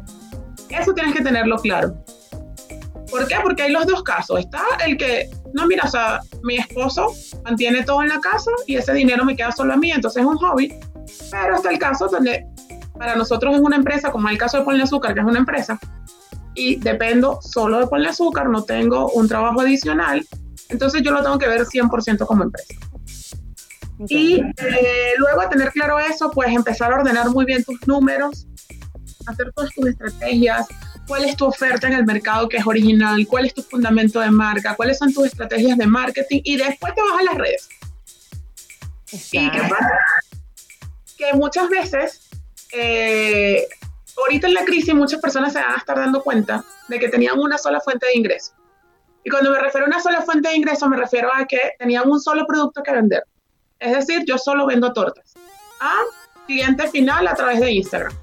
eso 0.68 0.92
tienes 0.92 1.14
que 1.14 1.22
tenerlo 1.22 1.56
claro. 1.56 1.94
¿Por 3.12 3.28
qué? 3.28 3.36
Porque 3.42 3.62
hay 3.62 3.72
los 3.72 3.86
dos 3.86 4.02
casos. 4.02 4.40
Está 4.40 4.62
el 4.86 4.96
que, 4.96 5.28
no, 5.52 5.66
mira, 5.66 5.84
o 5.84 5.88
sea, 5.88 6.20
mi 6.42 6.56
esposo 6.56 7.08
mantiene 7.44 7.84
todo 7.84 8.02
en 8.02 8.08
la 8.08 8.18
casa 8.20 8.50
y 8.66 8.76
ese 8.76 8.94
dinero 8.94 9.24
me 9.26 9.36
queda 9.36 9.52
solo 9.52 9.74
a 9.74 9.76
mí, 9.76 9.92
entonces 9.92 10.22
es 10.22 10.26
un 10.26 10.38
hobby. 10.38 10.74
Pero 11.30 11.56
está 11.56 11.70
el 11.70 11.78
caso 11.78 12.08
donde 12.08 12.46
para 12.98 13.14
nosotros 13.14 13.54
es 13.54 13.60
una 13.60 13.76
empresa, 13.76 14.10
como 14.10 14.30
el 14.30 14.38
caso 14.38 14.58
de 14.58 14.64
Ponle 14.64 14.82
Azúcar, 14.82 15.12
que 15.12 15.20
es 15.20 15.26
una 15.26 15.38
empresa, 15.38 15.78
y 16.54 16.76
dependo 16.76 17.38
solo 17.42 17.80
de 17.80 17.86
Ponle 17.86 18.08
Azúcar, 18.08 18.48
no 18.48 18.64
tengo 18.64 19.10
un 19.10 19.28
trabajo 19.28 19.60
adicional, 19.60 20.26
entonces 20.70 21.02
yo 21.02 21.10
lo 21.10 21.22
tengo 21.22 21.38
que 21.38 21.48
ver 21.48 21.62
100% 21.66 22.26
como 22.26 22.44
empresa. 22.44 22.74
Y 24.08 24.40
eh, 24.40 25.12
luego 25.18 25.42
de 25.42 25.48
tener 25.48 25.70
claro 25.70 25.98
eso, 25.98 26.30
pues 26.30 26.54
empezar 26.54 26.92
a 26.92 26.96
ordenar 26.96 27.28
muy 27.30 27.44
bien 27.44 27.62
tus 27.62 27.86
números, 27.86 28.46
hacer 29.26 29.52
todas 29.52 29.70
tus 29.74 29.86
estrategias, 29.86 30.66
cuál 31.12 31.26
es 31.26 31.36
tu 31.36 31.44
oferta 31.44 31.86
en 31.88 31.92
el 31.92 32.06
mercado 32.06 32.48
que 32.48 32.56
es 32.56 32.66
original, 32.66 33.26
cuál 33.26 33.44
es 33.44 33.52
tu 33.52 33.62
fundamento 33.62 34.18
de 34.20 34.30
marca, 34.30 34.74
cuáles 34.74 34.96
son 34.96 35.12
tus 35.12 35.26
estrategias 35.26 35.76
de 35.76 35.86
marketing 35.86 36.40
y 36.42 36.56
después 36.56 36.94
te 36.94 37.02
vas 37.02 37.20
a 37.20 37.22
las 37.24 37.34
redes. 37.34 37.68
¿Y 39.30 39.50
qué 39.50 39.60
pasa? 39.60 39.90
Que 41.18 41.34
muchas 41.34 41.68
veces, 41.68 42.30
eh, 42.72 43.68
ahorita 44.16 44.46
en 44.46 44.54
la 44.54 44.64
crisis, 44.64 44.94
muchas 44.94 45.20
personas 45.20 45.52
se 45.52 45.60
van 45.60 45.74
a 45.74 45.76
estar 45.76 45.98
dando 45.98 46.22
cuenta 46.22 46.64
de 46.88 46.98
que 46.98 47.10
tenían 47.10 47.38
una 47.38 47.58
sola 47.58 47.82
fuente 47.82 48.06
de 48.06 48.16
ingreso. 48.16 48.54
Y 49.22 49.28
cuando 49.28 49.50
me 49.50 49.58
refiero 49.58 49.84
a 49.84 49.90
una 49.90 50.00
sola 50.00 50.22
fuente 50.22 50.48
de 50.48 50.56
ingreso, 50.56 50.88
me 50.88 50.96
refiero 50.96 51.28
a 51.30 51.44
que 51.44 51.72
tenían 51.78 52.08
un 52.08 52.22
solo 52.22 52.46
producto 52.46 52.82
que 52.82 52.90
vender. 52.90 53.24
Es 53.78 53.92
decir, 53.92 54.24
yo 54.26 54.38
solo 54.38 54.64
vendo 54.64 54.94
tortas 54.94 55.34
a 55.78 55.92
cliente 56.46 56.88
final 56.88 57.28
a 57.28 57.34
través 57.34 57.60
de 57.60 57.70
Instagram 57.70 58.14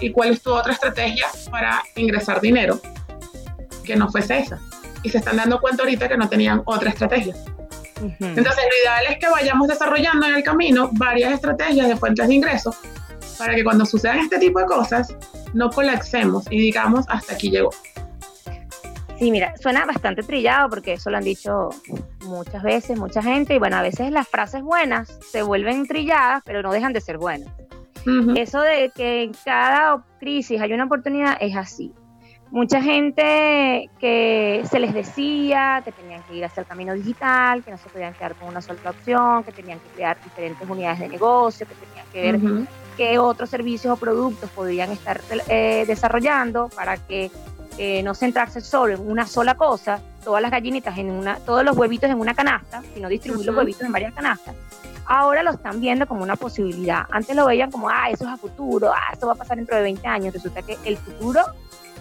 y 0.00 0.10
cuál 0.12 0.30
es 0.30 0.42
tu 0.42 0.52
otra 0.52 0.72
estrategia 0.72 1.26
para 1.50 1.82
ingresar 1.96 2.40
dinero 2.40 2.80
que 3.84 3.96
no 3.96 4.08
fuese 4.10 4.38
esa. 4.38 4.58
Y 5.02 5.10
se 5.10 5.18
están 5.18 5.36
dando 5.36 5.60
cuenta 5.60 5.82
ahorita 5.82 6.08
que 6.08 6.16
no 6.16 6.28
tenían 6.28 6.62
otra 6.64 6.90
estrategia. 6.90 7.34
Entonces, 8.00 8.36
lo 8.36 8.82
ideal 8.82 9.04
es 9.08 9.18
que 9.18 9.28
vayamos 9.28 9.68
desarrollando 9.68 10.26
en 10.26 10.34
el 10.36 10.42
camino 10.42 10.90
varias 10.92 11.32
estrategias 11.32 11.88
de 11.88 11.96
fuentes 11.96 12.28
de 12.28 12.34
ingresos 12.34 12.76
para 13.38 13.54
que 13.54 13.64
cuando 13.64 13.86
sucedan 13.86 14.18
este 14.18 14.38
tipo 14.38 14.58
de 14.58 14.66
cosas 14.66 15.14
no 15.54 15.70
colapsemos 15.70 16.44
y 16.50 16.58
digamos 16.58 17.06
hasta 17.08 17.34
aquí 17.34 17.50
llegó. 17.50 17.70
Sí, 19.18 19.32
mira, 19.32 19.52
suena 19.60 19.84
bastante 19.84 20.22
trillado 20.22 20.68
porque 20.70 20.92
eso 20.92 21.10
lo 21.10 21.16
han 21.16 21.24
dicho 21.24 21.70
muchas 22.24 22.62
veces, 22.62 22.98
mucha 22.98 23.20
gente, 23.20 23.54
y 23.54 23.58
bueno, 23.58 23.76
a 23.76 23.82
veces 23.82 24.12
las 24.12 24.28
frases 24.28 24.62
buenas 24.62 25.18
se 25.32 25.42
vuelven 25.42 25.88
trilladas, 25.88 26.42
pero 26.44 26.62
no 26.62 26.70
dejan 26.72 26.92
de 26.92 27.00
ser 27.00 27.18
buenas. 27.18 27.48
Eso 28.36 28.60
de 28.60 28.90
que 28.94 29.22
en 29.24 29.32
cada 29.44 30.04
crisis 30.18 30.60
hay 30.60 30.72
una 30.72 30.84
oportunidad 30.84 31.36
es 31.40 31.56
así. 31.56 31.92
Mucha 32.50 32.80
gente 32.80 33.90
que 33.98 34.62
se 34.70 34.78
les 34.78 34.94
decía 34.94 35.82
que 35.84 35.92
tenían 35.92 36.22
que 36.22 36.36
ir 36.36 36.44
hacia 36.46 36.62
el 36.62 36.66
camino 36.66 36.94
digital, 36.94 37.62
que 37.62 37.70
no 37.70 37.76
se 37.76 37.90
podían 37.90 38.14
quedar 38.14 38.34
con 38.36 38.48
una 38.48 38.62
sola 38.62 38.80
opción, 38.88 39.44
que 39.44 39.52
tenían 39.52 39.78
que 39.80 39.88
crear 39.94 40.16
diferentes 40.24 40.68
unidades 40.68 41.00
de 41.00 41.08
negocio, 41.08 41.66
que 41.66 41.74
tenían 41.74 42.06
que 42.10 42.22
ver 42.22 42.66
qué 42.96 43.18
otros 43.18 43.50
servicios 43.50 43.92
o 43.92 43.96
productos 43.96 44.48
podían 44.50 44.90
estar 44.92 45.20
eh, 45.48 45.84
desarrollando 45.86 46.70
para 46.74 46.96
que 46.96 47.30
eh, 47.76 48.02
no 48.02 48.14
centrarse 48.14 48.62
solo 48.62 48.94
en 48.94 49.10
una 49.10 49.26
sola 49.26 49.54
cosa, 49.54 50.00
todas 50.24 50.40
las 50.40 50.50
gallinitas 50.50 50.96
en 50.96 51.10
una, 51.10 51.36
todos 51.40 51.62
los 51.64 51.76
huevitos 51.76 52.08
en 52.08 52.18
una 52.18 52.34
canasta, 52.34 52.82
sino 52.94 53.10
distribuir 53.10 53.44
los 53.44 53.56
huevitos 53.56 53.82
en 53.82 53.92
varias 53.92 54.14
canastas 54.14 54.54
ahora 55.08 55.42
lo 55.42 55.50
están 55.52 55.80
viendo 55.80 56.06
como 56.06 56.22
una 56.22 56.36
posibilidad. 56.36 57.06
Antes 57.10 57.34
lo 57.34 57.46
veían 57.46 57.70
como, 57.70 57.88
ah, 57.88 58.10
eso 58.10 58.24
es 58.24 58.30
a 58.30 58.36
futuro, 58.36 58.92
ah, 58.92 59.12
eso 59.12 59.26
va 59.26 59.32
a 59.32 59.36
pasar 59.36 59.56
dentro 59.56 59.76
de 59.76 59.82
20 59.82 60.06
años. 60.06 60.34
Resulta 60.34 60.62
que 60.62 60.76
el 60.84 60.98
futuro 60.98 61.40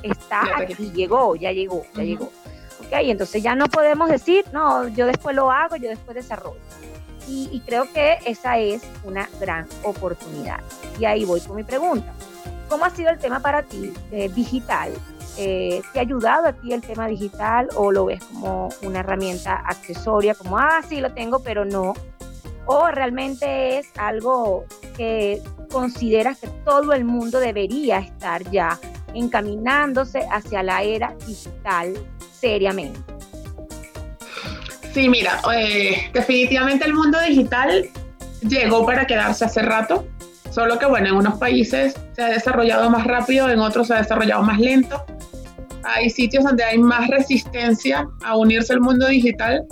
está 0.04 0.42
aquí, 0.58 0.92
llegó, 0.92 1.36
ya 1.36 1.52
llegó, 1.52 1.86
ya 1.96 2.04
llegó. 2.04 2.26
Ok, 2.26 2.92
entonces 2.92 3.42
ya 3.42 3.56
no 3.56 3.68
podemos 3.68 4.10
decir, 4.10 4.46
no, 4.52 4.88
yo 4.90 5.08
después 5.08 5.36
lo 5.36 5.50
hago, 5.52 5.78
yo 5.78 5.90
después 5.90 6.16
desarrollo. 6.16 6.60
Y, 7.30 7.62
creo 7.66 7.92
que 7.92 8.20
esa 8.26 8.58
es 8.58 8.82
una 9.04 9.28
gran 9.42 9.68
oportunidad. 9.84 10.62
Y 10.98 11.04
ahí 11.04 11.26
voy 11.26 11.42
con 11.42 11.58
mi 11.58 11.64
pregunta. 11.64 12.14
¿Cómo 12.70 12.86
ha 12.86 12.90
sido 12.90 13.10
el 13.10 13.20
tema 13.20 13.42
para 13.42 13.64
ti 13.64 13.92
eh, 14.12 14.30
digital? 14.30 14.94
Eh, 15.38 15.82
¿Te 15.92 16.00
ha 16.00 16.04
ayudado 16.04 16.48
a 16.48 16.54
ti 16.54 16.72
el 16.72 16.82
tema 16.82 17.08
digital 17.08 17.68
o 17.76 17.92
lo 17.92 18.06
ves 18.06 18.24
como 18.24 18.70
una 18.82 19.02
herramienta 19.02 19.56
accesoria, 19.56 20.36
como, 20.36 20.58
ah, 20.58 20.80
sí, 20.88 21.02
lo 21.02 21.12
tengo, 21.12 21.40
pero 21.40 21.66
no 21.66 21.96
o 22.68 22.90
realmente 22.92 23.80
es 23.80 23.88
algo 23.98 24.66
que 24.96 25.42
consideras 25.72 26.38
que 26.40 26.48
todo 26.66 26.94
el 26.94 27.06
mundo 27.06 27.40
debería 27.40 28.00
estar 28.00 28.50
ya 28.52 28.80
encaminándose 29.14 30.26
hacia 30.32 30.64
la 30.64 30.84
era 30.84 31.16
digital 31.26 31.94
seriamente? 32.40 33.00
Sí, 34.94 35.10
mira, 35.10 35.40
eh, 35.56 36.10
definitivamente 36.14 36.86
el 36.86 36.94
mundo 36.94 37.20
digital 37.22 37.90
llegó 38.42 38.86
para 38.86 39.06
quedarse 39.06 39.46
hace 39.46 39.62
rato, 39.62 40.08
solo 40.50 40.80
que 40.80 40.86
bueno, 40.86 41.10
en 41.10 41.16
unos 41.16 41.38
países 41.38 41.96
se 42.14 42.22
ha 42.22 42.30
desarrollado 42.30 42.90
más 42.90 43.06
rápido, 43.06 43.50
en 43.50 43.60
otros 43.60 43.88
se 43.88 43.94
ha 43.94 43.98
desarrollado 43.98 44.44
más 44.44 44.60
lento. 44.60 45.04
Hay 45.84 46.10
sitios 46.10 46.44
donde 46.44 46.64
hay 46.64 46.78
más 46.80 47.08
resistencia 47.10 48.08
a 48.24 48.36
unirse 48.36 48.74
al 48.74 48.82
mundo 48.82 49.08
digital. 49.08 49.66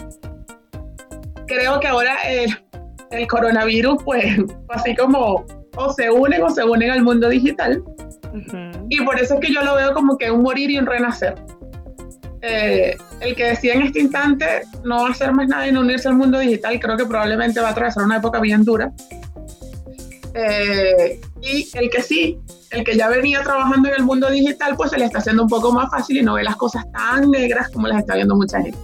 Creo 1.47 1.79
que 1.79 1.88
ahora 1.88 2.15
el, 2.27 2.64
el 3.11 3.27
coronavirus, 3.27 4.03
pues, 4.03 4.25
así 4.69 4.95
como 4.95 5.45
o 5.77 5.93
se 5.93 6.09
unen 6.09 6.41
o 6.43 6.49
se 6.49 6.63
unen 6.63 6.91
al 6.91 7.03
mundo 7.03 7.29
digital. 7.29 7.83
Y 8.89 9.01
por 9.03 9.19
eso 9.19 9.35
es 9.35 9.39
que 9.39 9.53
yo 9.53 9.61
lo 9.61 9.75
veo 9.75 9.93
como 9.93 10.17
que 10.17 10.31
un 10.31 10.41
morir 10.41 10.69
y 10.71 10.77
un 10.77 10.85
renacer. 10.85 11.35
Eh, 12.41 12.95
el 13.21 13.35
que 13.35 13.45
decía 13.45 13.73
en 13.73 13.81
este 13.83 14.01
instante 14.01 14.45
no 14.83 15.01
va 15.01 15.07
a 15.07 15.11
hacer 15.11 15.31
más 15.33 15.47
nada 15.47 15.67
en 15.67 15.77
unirse 15.77 16.07
al 16.07 16.15
mundo 16.15 16.37
digital, 16.37 16.79
creo 16.79 16.95
que 16.95 17.05
probablemente 17.05 17.59
va 17.59 17.69
a 17.69 17.71
atravesar 17.71 18.03
una 18.03 18.17
época 18.17 18.39
bien 18.39 18.63
dura. 18.63 18.91
Eh, 20.35 21.19
y 21.41 21.67
el 21.73 21.89
que 21.89 22.01
sí, 22.01 22.37
el 22.71 22.83
que 22.83 22.95
ya 22.95 23.07
venía 23.07 23.41
trabajando 23.41 23.89
en 23.89 23.95
el 23.95 24.03
mundo 24.03 24.29
digital, 24.29 24.75
pues 24.75 24.91
se 24.91 24.97
le 24.97 25.05
está 25.05 25.19
haciendo 25.19 25.43
un 25.43 25.49
poco 25.49 25.71
más 25.71 25.89
fácil 25.89 26.17
y 26.17 26.21
no 26.21 26.33
ve 26.33 26.43
las 26.43 26.57
cosas 26.57 26.85
tan 26.91 27.31
negras 27.31 27.69
como 27.71 27.87
las 27.87 27.99
está 27.99 28.15
viendo 28.15 28.35
mucha 28.35 28.61
gente. 28.61 28.77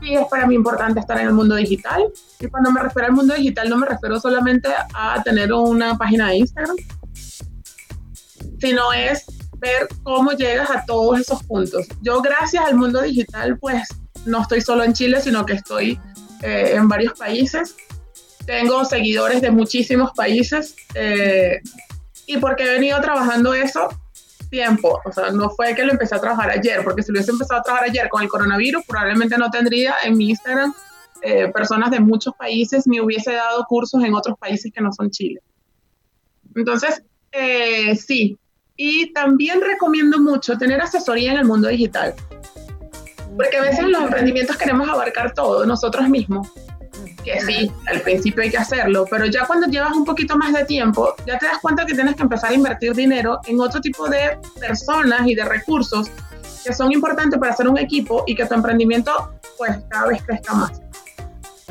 Sí, 0.00 0.14
es 0.14 0.26
para 0.26 0.46
mí 0.46 0.56
importante 0.56 0.98
estar 0.98 1.18
en 1.20 1.28
el 1.28 1.32
mundo 1.32 1.54
digital. 1.54 2.02
Y 2.42 2.48
cuando 2.48 2.72
me 2.72 2.82
refiero 2.82 3.06
al 3.06 3.14
mundo 3.14 3.34
digital, 3.34 3.68
no 3.70 3.78
me 3.78 3.86
refiero 3.86 4.18
solamente 4.18 4.68
a 4.94 5.22
tener 5.22 5.52
una 5.52 5.96
página 5.96 6.28
de 6.28 6.38
Instagram, 6.38 6.76
sino 8.58 8.92
es 8.92 9.24
ver 9.58 9.86
cómo 10.02 10.32
llegas 10.32 10.68
a 10.68 10.84
todos 10.84 11.20
esos 11.20 11.40
puntos. 11.44 11.86
Yo 12.00 12.20
gracias 12.20 12.64
al 12.64 12.74
mundo 12.74 13.00
digital, 13.00 13.56
pues 13.58 13.88
no 14.26 14.42
estoy 14.42 14.60
solo 14.60 14.82
en 14.82 14.92
Chile, 14.92 15.20
sino 15.20 15.46
que 15.46 15.52
estoy 15.52 16.00
eh, 16.42 16.72
en 16.74 16.88
varios 16.88 17.12
países. 17.16 17.76
Tengo 18.44 18.84
seguidores 18.84 19.40
de 19.40 19.52
muchísimos 19.52 20.10
países 20.16 20.74
eh, 20.94 21.60
y 22.26 22.38
porque 22.38 22.64
he 22.64 22.72
venido 22.72 23.00
trabajando 23.00 23.54
eso 23.54 23.88
tiempo, 24.50 25.00
o 25.06 25.12
sea, 25.12 25.30
no 25.30 25.48
fue 25.48 25.74
que 25.74 25.82
lo 25.82 25.92
empecé 25.92 26.14
a 26.14 26.20
trabajar 26.20 26.50
ayer, 26.50 26.84
porque 26.84 27.02
si 27.02 27.10
lo 27.10 27.16
hubiese 27.16 27.30
empezado 27.30 27.60
a 27.60 27.62
trabajar 27.62 27.88
ayer 27.88 28.08
con 28.10 28.22
el 28.22 28.28
coronavirus, 28.28 28.84
probablemente 28.86 29.38
no 29.38 29.50
tendría 29.50 29.94
en 30.04 30.18
mi 30.18 30.28
Instagram 30.28 30.74
eh, 31.22 31.48
personas 31.48 31.90
de 31.90 32.00
muchos 32.00 32.34
países 32.34 32.86
ni 32.86 33.00
hubiese 33.00 33.32
dado 33.32 33.64
cursos 33.68 34.02
en 34.04 34.14
otros 34.14 34.36
países 34.38 34.72
que 34.72 34.80
no 34.80 34.92
son 34.92 35.10
Chile. 35.10 35.40
Entonces, 36.54 37.02
sí, 38.04 38.38
y 38.76 39.12
también 39.12 39.60
recomiendo 39.60 40.18
mucho 40.18 40.58
tener 40.58 40.80
asesoría 40.80 41.32
en 41.32 41.38
el 41.38 41.44
mundo 41.44 41.68
digital. 41.68 42.14
Porque 43.36 43.56
a 43.56 43.62
veces 43.62 43.80
en 43.80 43.92
los 43.92 44.02
emprendimientos 44.02 44.56
queremos 44.56 44.88
abarcar 44.88 45.32
todo 45.32 45.64
nosotros 45.64 46.08
mismos. 46.08 46.48
Que 47.24 47.40
sí, 47.40 47.70
al 47.86 48.00
principio 48.00 48.42
hay 48.42 48.50
que 48.50 48.58
hacerlo, 48.58 49.04
pero 49.08 49.26
ya 49.26 49.46
cuando 49.46 49.68
llevas 49.68 49.92
un 49.92 50.04
poquito 50.04 50.36
más 50.36 50.52
de 50.52 50.64
tiempo, 50.64 51.14
ya 51.24 51.38
te 51.38 51.46
das 51.46 51.58
cuenta 51.58 51.86
que 51.86 51.94
tienes 51.94 52.16
que 52.16 52.22
empezar 52.22 52.50
a 52.50 52.54
invertir 52.54 52.94
dinero 52.94 53.38
en 53.46 53.60
otro 53.60 53.80
tipo 53.80 54.08
de 54.08 54.38
personas 54.58 55.26
y 55.26 55.36
de 55.36 55.44
recursos 55.44 56.10
que 56.64 56.72
son 56.72 56.90
importantes 56.92 57.38
para 57.38 57.52
hacer 57.52 57.68
un 57.68 57.78
equipo 57.78 58.24
y 58.26 58.34
que 58.34 58.44
tu 58.44 58.54
emprendimiento 58.54 59.32
pues 59.56 59.78
cada 59.88 60.08
vez 60.08 60.22
crezca 60.24 60.54
más. 60.54 60.82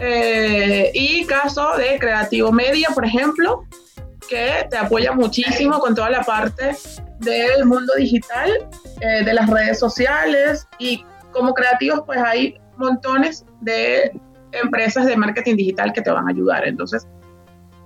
Eh, 0.04 0.90
y 0.96 1.26
caso 1.28 1.78
de 1.78 2.00
Creativo 2.00 2.52
Media, 2.52 2.90
por 2.94 3.06
ejemplo, 3.06 3.68
que 4.28 4.66
te 4.68 4.78
apoya 4.78 5.12
muchísimo 5.12 5.78
con 5.80 5.94
toda 5.94 6.10
la 6.10 6.24
parte 6.24 6.76
del 7.20 7.66
mundo 7.66 7.94
digital, 7.96 8.50
eh, 9.00 9.24
de 9.24 9.34
las 9.34 9.48
redes 9.48 9.78
sociales 9.78 10.68
y 10.80 11.06
como 11.32 11.54
creativos 11.54 12.02
pues 12.06 12.18
hay 12.18 12.58
montones 12.78 13.46
de 13.62 14.12
empresas 14.54 15.06
de 15.06 15.16
marketing 15.16 15.56
digital 15.56 15.94
que 15.94 16.02
te 16.02 16.10
van 16.10 16.28
a 16.28 16.32
ayudar. 16.32 16.68
Entonces, 16.68 17.08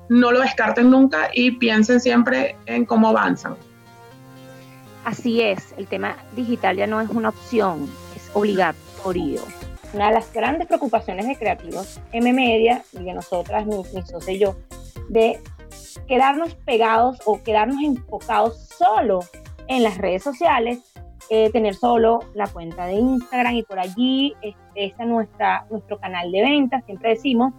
no 0.08 0.32
lo 0.32 0.40
descarten 0.40 0.90
nunca 0.90 1.30
y 1.34 1.52
piensen 1.52 2.00
siempre 2.00 2.56
en 2.66 2.86
cómo 2.86 3.10
avanzan. 3.10 3.58
Así 5.04 5.42
es, 5.42 5.74
el 5.78 5.88
tema 5.88 6.16
digital 6.34 6.78
ya 6.78 6.88
no 6.88 7.02
es 7.02 7.10
una 7.10 7.30
opción, 7.30 7.90
es 8.16 8.32
obligatorio. 8.34 9.42
Una 9.96 10.10
de 10.10 10.16
las 10.16 10.34
grandes 10.34 10.68
preocupaciones 10.68 11.26
de 11.26 11.38
creativos 11.38 12.02
M 12.12 12.34
Media 12.34 12.84
y 12.92 13.02
de 13.02 13.14
nosotras, 13.14 13.66
mi, 13.66 13.78
mi 13.94 14.02
socio 14.02 14.34
y 14.34 14.40
yo, 14.40 14.58
de 15.08 15.40
quedarnos 16.06 16.54
pegados 16.54 17.18
o 17.24 17.42
quedarnos 17.42 17.82
enfocados 17.82 18.68
solo 18.78 19.20
en 19.70 19.84
las 19.84 19.98
redes 19.98 20.22
sociales, 20.22 20.80
eh, 21.30 21.50
tener 21.52 21.76
solo 21.76 22.20
la 22.34 22.48
cuenta 22.48 22.88
de 22.88 22.96
Instagram 22.96 23.56
y 23.56 23.64
por 23.64 23.80
allí 23.80 24.36
está 24.76 25.06
nuestra, 25.06 25.66
nuestro 25.70 25.98
canal 25.98 26.30
de 26.30 26.42
ventas. 26.42 26.84
Siempre 26.84 27.12
decimos 27.12 27.54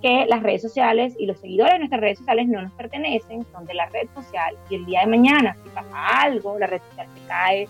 que 0.00 0.26
las 0.28 0.44
redes 0.44 0.62
sociales 0.62 1.16
y 1.18 1.26
los 1.26 1.40
seguidores 1.40 1.72
de 1.72 1.78
nuestras 1.80 2.00
redes 2.02 2.18
sociales 2.18 2.46
no 2.46 2.62
nos 2.62 2.72
pertenecen, 2.74 3.44
son 3.52 3.66
de 3.66 3.74
la 3.74 3.86
red 3.86 4.08
social 4.14 4.54
y 4.70 4.76
el 4.76 4.86
día 4.86 5.00
de 5.00 5.08
mañana, 5.08 5.56
si 5.64 5.68
pasa 5.70 6.22
algo, 6.22 6.56
la 6.56 6.68
red 6.68 6.80
social 6.88 7.08
se 7.14 7.26
cae, 7.26 7.68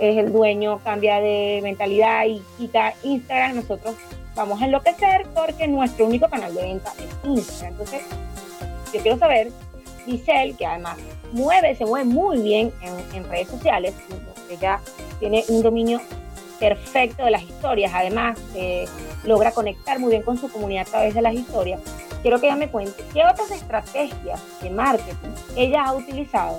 es 0.00 0.16
el 0.16 0.32
dueño 0.32 0.80
cambia 0.82 1.20
de 1.20 1.60
mentalidad 1.62 2.24
y 2.24 2.42
quita 2.58 2.94
Instagram, 3.02 3.56
nosotros 3.56 3.94
vamos 4.34 4.60
a 4.60 4.64
enloquecer 4.64 5.26
porque 5.34 5.68
nuestro 5.68 6.06
único 6.06 6.28
canal 6.28 6.54
de 6.54 6.62
venta 6.62 6.92
es 6.98 7.28
Instagram. 7.28 7.72
Entonces, 7.72 8.02
yo 8.92 9.00
quiero 9.00 9.18
saber, 9.18 9.50
Giselle, 10.06 10.54
que 10.54 10.66
además 10.66 10.96
mueve, 11.32 11.74
se 11.74 11.84
mueve 11.84 12.06
muy 12.06 12.40
bien 12.40 12.72
en, 13.14 13.28
redes 13.28 13.48
sociales, 13.48 13.94
ella 14.50 14.80
tiene 15.20 15.44
un 15.48 15.62
dominio 15.62 16.00
perfecto 16.58 17.24
de 17.24 17.30
las 17.30 17.42
historias, 17.42 17.92
además 17.94 18.38
eh, 18.54 18.86
logra 19.24 19.52
conectar 19.52 19.98
muy 19.98 20.10
bien 20.10 20.22
con 20.22 20.36
su 20.38 20.50
comunidad 20.50 20.86
a 20.88 20.90
través 20.90 21.14
de 21.14 21.22
las 21.22 21.34
historias. 21.34 21.80
Quiero 22.22 22.40
que 22.40 22.46
ella 22.46 22.56
me 22.56 22.68
cuente 22.68 23.04
qué 23.12 23.22
otras 23.24 23.50
estrategias 23.50 24.40
de 24.60 24.70
marketing 24.70 25.30
ella 25.56 25.84
ha 25.84 25.92
utilizado 25.94 26.58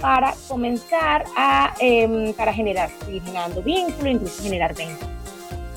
para 0.00 0.34
comenzar 0.48 1.24
a 1.36 1.74
em, 1.80 2.32
para 2.34 2.52
generar, 2.52 2.90
seguir 3.04 3.22
generando 3.22 3.62
vínculo, 3.62 4.10
incluso 4.10 4.42
generar 4.42 4.74
ventas. 4.74 5.08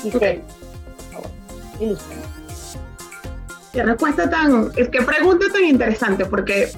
Giselle, 0.01 0.41
favor, 1.11 1.29
ilústranos. 1.79 2.27
Qué 3.71 3.83
respuesta 3.83 4.29
tan, 4.29 4.71
es 4.75 4.89
que 4.89 5.01
pregunta 5.01 5.47
tan 5.51 5.63
interesante, 5.65 6.25
porque 6.25 6.69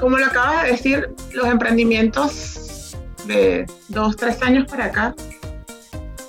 como 0.00 0.16
lo 0.16 0.26
acabas 0.26 0.64
de 0.64 0.70
decir, 0.72 1.14
los 1.32 1.46
emprendimientos 1.46 2.96
de 3.26 3.66
dos, 3.88 4.16
tres 4.16 4.42
años 4.42 4.66
para 4.68 4.86
acá 4.86 5.14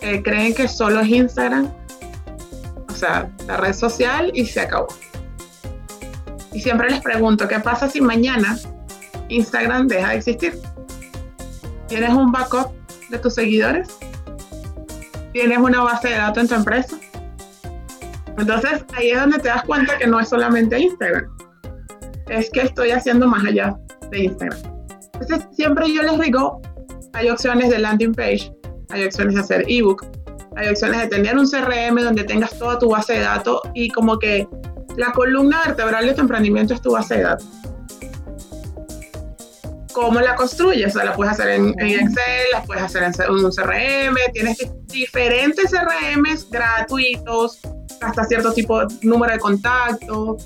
eh, 0.01 0.21
creen 0.21 0.53
que 0.53 0.67
solo 0.67 0.99
es 0.99 1.07
Instagram, 1.07 1.71
o 2.89 2.93
sea, 2.93 3.31
la 3.47 3.57
red 3.57 3.73
social 3.73 4.31
y 4.33 4.45
se 4.45 4.59
acabó. 4.59 4.89
Y 6.53 6.59
siempre 6.59 6.89
les 6.89 7.01
pregunto, 7.01 7.47
¿qué 7.47 7.59
pasa 7.59 7.89
si 7.89 7.99
mañana 8.01 8.57
Instagram 9.29 9.87
deja 9.87 10.09
de 10.09 10.15
existir? 10.17 10.59
¿Tienes 11.87 12.11
un 12.11 12.31
backup 12.31 12.71
de 13.09 13.17
tus 13.17 13.35
seguidores? 13.35 13.97
¿Tienes 15.31 15.57
una 15.57 15.81
base 15.83 16.09
de 16.09 16.15
datos 16.15 16.43
en 16.43 16.49
tu 16.49 16.55
empresa? 16.55 16.97
Entonces 18.37 18.83
ahí 18.93 19.11
es 19.11 19.19
donde 19.19 19.39
te 19.39 19.47
das 19.47 19.63
cuenta 19.63 19.97
que 19.97 20.07
no 20.07 20.19
es 20.19 20.29
solamente 20.29 20.79
Instagram, 20.79 21.29
es 22.29 22.49
que 22.49 22.61
estoy 22.61 22.91
haciendo 22.91 23.27
más 23.27 23.45
allá 23.45 23.75
de 24.09 24.25
Instagram. 24.25 24.59
Entonces 25.13 25.47
siempre 25.55 25.93
yo 25.93 26.01
les 26.01 26.19
digo, 26.19 26.61
hay 27.13 27.29
opciones 27.29 27.69
de 27.69 27.79
landing 27.79 28.13
page, 28.13 28.51
hay 28.89 29.05
opciones 29.05 29.35
de 29.35 29.41
hacer 29.41 29.65
ebook, 29.67 30.05
hay 30.55 30.69
opciones 30.69 31.01
de 31.01 31.07
tener 31.07 31.37
un 31.37 31.47
CRM 31.47 31.95
donde 32.03 32.23
tengas 32.23 32.57
toda 32.57 32.79
tu 32.79 32.89
base 32.89 33.13
de 33.13 33.19
datos 33.19 33.61
y 33.73 33.89
como 33.89 34.17
que 34.17 34.47
la 34.97 35.11
columna 35.11 35.61
vertebral 35.65 36.05
de 36.05 36.13
tu 36.13 36.21
emprendimiento 36.21 36.73
es 36.73 36.81
tu 36.81 36.91
base 36.91 37.15
de 37.15 37.23
datos. 37.23 37.47
¿Cómo 39.93 40.19
la 40.19 40.35
construyes? 40.35 40.95
O 40.95 40.99
sea, 40.99 41.05
la 41.05 41.13
puedes 41.13 41.33
hacer 41.33 41.49
en, 41.49 41.69
Excel, 41.79 42.47
la 42.51 42.63
puedes 42.63 42.83
hacer 42.83 43.03
en 43.03 43.31
un 43.31 43.51
CRM, 43.51 44.15
tienes 44.33 44.57
diferentes 44.87 45.71
CRMs 45.71 46.49
gratuitos, 46.49 47.59
hasta 48.01 48.23
cierto 48.25 48.53
tipo 48.53 48.85
de 48.85 48.95
número 49.03 49.33
de 49.33 49.39
contacto. 49.39 50.37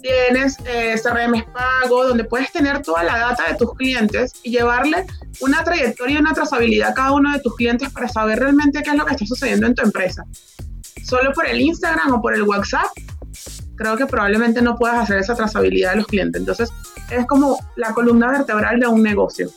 Tienes 0.00 0.56
eh, 0.64 0.94
CRM 1.02 1.44
pago, 1.52 2.06
donde 2.06 2.24
puedes 2.24 2.50
tener 2.52 2.80
toda 2.82 3.02
la 3.02 3.18
data 3.18 3.44
de 3.50 3.56
tus 3.56 3.74
clientes 3.74 4.32
y 4.42 4.52
llevarle 4.52 5.04
una 5.40 5.64
trayectoria 5.64 6.16
y 6.16 6.20
una 6.20 6.32
trazabilidad 6.32 6.90
a 6.90 6.94
cada 6.94 7.12
uno 7.12 7.32
de 7.32 7.40
tus 7.40 7.56
clientes 7.56 7.92
para 7.92 8.08
saber 8.08 8.38
realmente 8.38 8.82
qué 8.82 8.90
es 8.90 8.96
lo 8.96 9.04
que 9.04 9.14
está 9.14 9.26
sucediendo 9.26 9.66
en 9.66 9.74
tu 9.74 9.82
empresa. 9.82 10.24
Solo 11.04 11.32
por 11.32 11.46
el 11.46 11.60
Instagram 11.60 12.14
o 12.14 12.22
por 12.22 12.34
el 12.34 12.42
WhatsApp, 12.42 12.88
creo 13.78 13.96
que 13.96 14.06
probablemente 14.06 14.60
no 14.60 14.76
puedas 14.76 14.98
hacer 14.98 15.18
esa 15.18 15.34
trazabilidad 15.34 15.92
de 15.92 15.98
los 15.98 16.06
clientes. 16.06 16.40
Entonces, 16.40 16.70
es 17.10 17.26
como 17.26 17.58
la 17.76 17.94
columna 17.94 18.30
vertebral 18.30 18.80
de 18.80 18.88
un 18.88 19.02
negocio. 19.02 19.50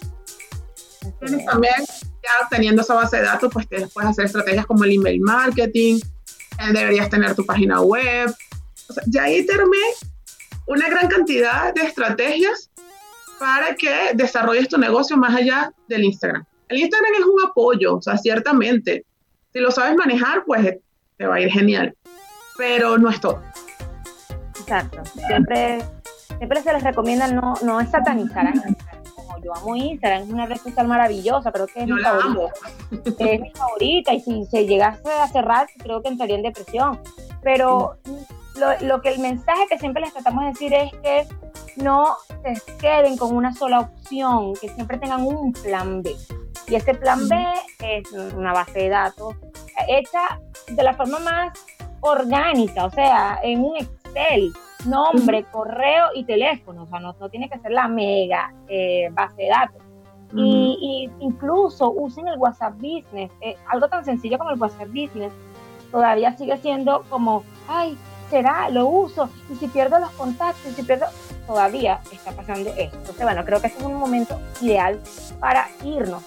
Tienes 1.19 1.45
también, 1.45 1.73
ya 1.79 2.47
teniendo 2.49 2.83
esa 2.83 2.93
base 2.93 3.17
de 3.17 3.23
datos, 3.23 3.51
pues 3.51 3.67
te 3.67 3.87
puedes 3.87 4.11
hacer 4.11 4.25
estrategias 4.25 4.65
como 4.67 4.83
el 4.83 4.91
email 4.91 5.19
marketing, 5.21 5.99
deberías 6.71 7.09
tener 7.09 7.35
tu 7.35 7.45
página 7.45 7.81
web. 7.81 8.33
O 8.87 8.93
sea, 8.93 9.03
ya 9.07 9.23
ahí 9.23 9.45
terminé 9.45 9.87
una 10.67 10.87
gran 10.89 11.07
cantidad 11.07 11.73
de 11.73 11.81
estrategias 11.81 12.69
para 13.39 13.73
que 13.75 14.11
desarrolles 14.13 14.69
tu 14.69 14.77
negocio 14.77 15.17
más 15.17 15.35
allá 15.35 15.73
del 15.87 16.03
Instagram. 16.03 16.45
El 16.69 16.77
Instagram 16.77 17.13
es 17.19 17.25
un 17.25 17.49
apoyo, 17.49 17.95
o 17.97 18.01
sea, 18.01 18.17
ciertamente. 18.17 19.05
Si 19.51 19.59
lo 19.59 19.71
sabes 19.71 19.95
manejar, 19.97 20.43
pues 20.45 20.77
te 21.17 21.25
va 21.25 21.35
a 21.35 21.41
ir 21.41 21.49
genial. 21.49 21.95
Pero 22.57 22.99
no 22.99 23.09
es 23.09 23.19
todo. 23.19 23.41
Exacto. 24.61 25.03
Siempre, 25.27 25.83
siempre 26.37 26.61
se 26.61 26.73
les 26.73 26.83
recomienda 26.83 27.27
no, 27.27 27.53
no 27.63 27.85
satanizar 27.85 28.47
a 28.47 28.51
Instagram. 28.51 28.75
Como 29.15 29.37
yo 29.43 29.55
amo 29.55 29.75
Instagram, 29.75 30.23
es 30.23 30.29
una 30.29 30.45
red 30.45 30.57
social 30.57 30.87
maravillosa, 30.87 31.51
creo 31.51 31.67
que 31.67 31.81
es 31.81 31.87
mi 31.87 32.01
favorita. 32.01 32.53
Es 33.19 33.41
mi 33.41 33.51
favorita 33.51 34.13
y 34.13 34.19
si 34.19 34.45
se 34.45 34.65
llegase 34.65 35.11
a 35.11 35.27
cerrar, 35.27 35.67
creo 35.77 36.01
que 36.01 36.09
entraría 36.09 36.35
en 36.35 36.43
depresión. 36.43 36.99
Pero 37.43 37.97
lo, 38.55 38.87
lo 38.87 39.01
que 39.01 39.09
el 39.09 39.19
mensaje 39.19 39.67
que 39.69 39.79
siempre 39.79 40.01
les 40.01 40.13
tratamos 40.13 40.43
de 40.43 40.49
decir 40.49 40.73
es 40.73 40.91
que 41.01 41.27
no 41.77 42.17
se 42.27 42.77
queden 42.77 43.17
con 43.17 43.35
una 43.35 43.53
sola 43.53 43.79
opción, 43.79 44.53
que 44.59 44.69
siempre 44.69 44.97
tengan 44.97 45.25
un 45.25 45.53
plan 45.53 46.01
B. 46.01 46.15
Y 46.67 46.75
ese 46.75 46.93
plan 46.93 47.27
B 47.27 47.35
es 47.79 48.11
una 48.11 48.53
base 48.53 48.79
de 48.79 48.89
datos 48.89 49.35
hecha 49.87 50.39
de 50.67 50.83
la 50.83 50.93
forma 50.93 51.19
más 51.19 51.59
orgánica, 52.01 52.85
o 52.85 52.89
sea, 52.89 53.39
en 53.43 53.63
un 53.63 53.77
Excel, 54.13 54.53
nombre, 54.85 55.45
correo 55.51 56.07
y 56.15 56.23
teléfono, 56.23 56.83
o 56.83 56.87
sea, 56.87 56.99
no, 56.99 57.13
tiene 57.29 57.49
que 57.49 57.59
ser 57.59 57.71
la 57.71 57.87
mega 57.87 58.53
eh, 58.67 59.09
base 59.11 59.43
de 59.43 59.49
datos. 59.49 59.81
y, 60.33 61.09
incluso 61.19 61.91
usen 61.91 62.27
el 62.27 62.37
WhatsApp 62.37 62.75
Business, 62.75 63.31
eh, 63.41 63.57
algo 63.67 63.87
tan 63.89 64.05
sencillo 64.05 64.37
como 64.37 64.51
el 64.51 64.59
WhatsApp 64.59 64.87
Business, 64.87 65.33
todavía 65.91 66.35
sigue 66.37 66.57
siendo 66.57 67.03
como, 67.09 67.43
ay, 67.67 67.97
será, 68.29 68.69
lo 68.69 68.87
uso, 68.87 69.29
y 69.51 69.55
si 69.55 69.67
pierdo 69.67 69.99
los 69.99 70.09
contactos, 70.11 70.71
y 70.71 70.75
si 70.75 70.83
pierdo, 70.83 71.05
todavía 71.45 71.99
está 72.13 72.31
pasando 72.31 72.69
esto. 72.69 72.97
Entonces, 72.97 73.23
bueno, 73.23 73.43
creo 73.43 73.59
que 73.59 73.67
este 73.67 73.79
es 73.79 73.85
un 73.85 73.95
momento 73.95 74.39
ideal 74.61 74.99
para 75.39 75.67
irnos 75.83 76.23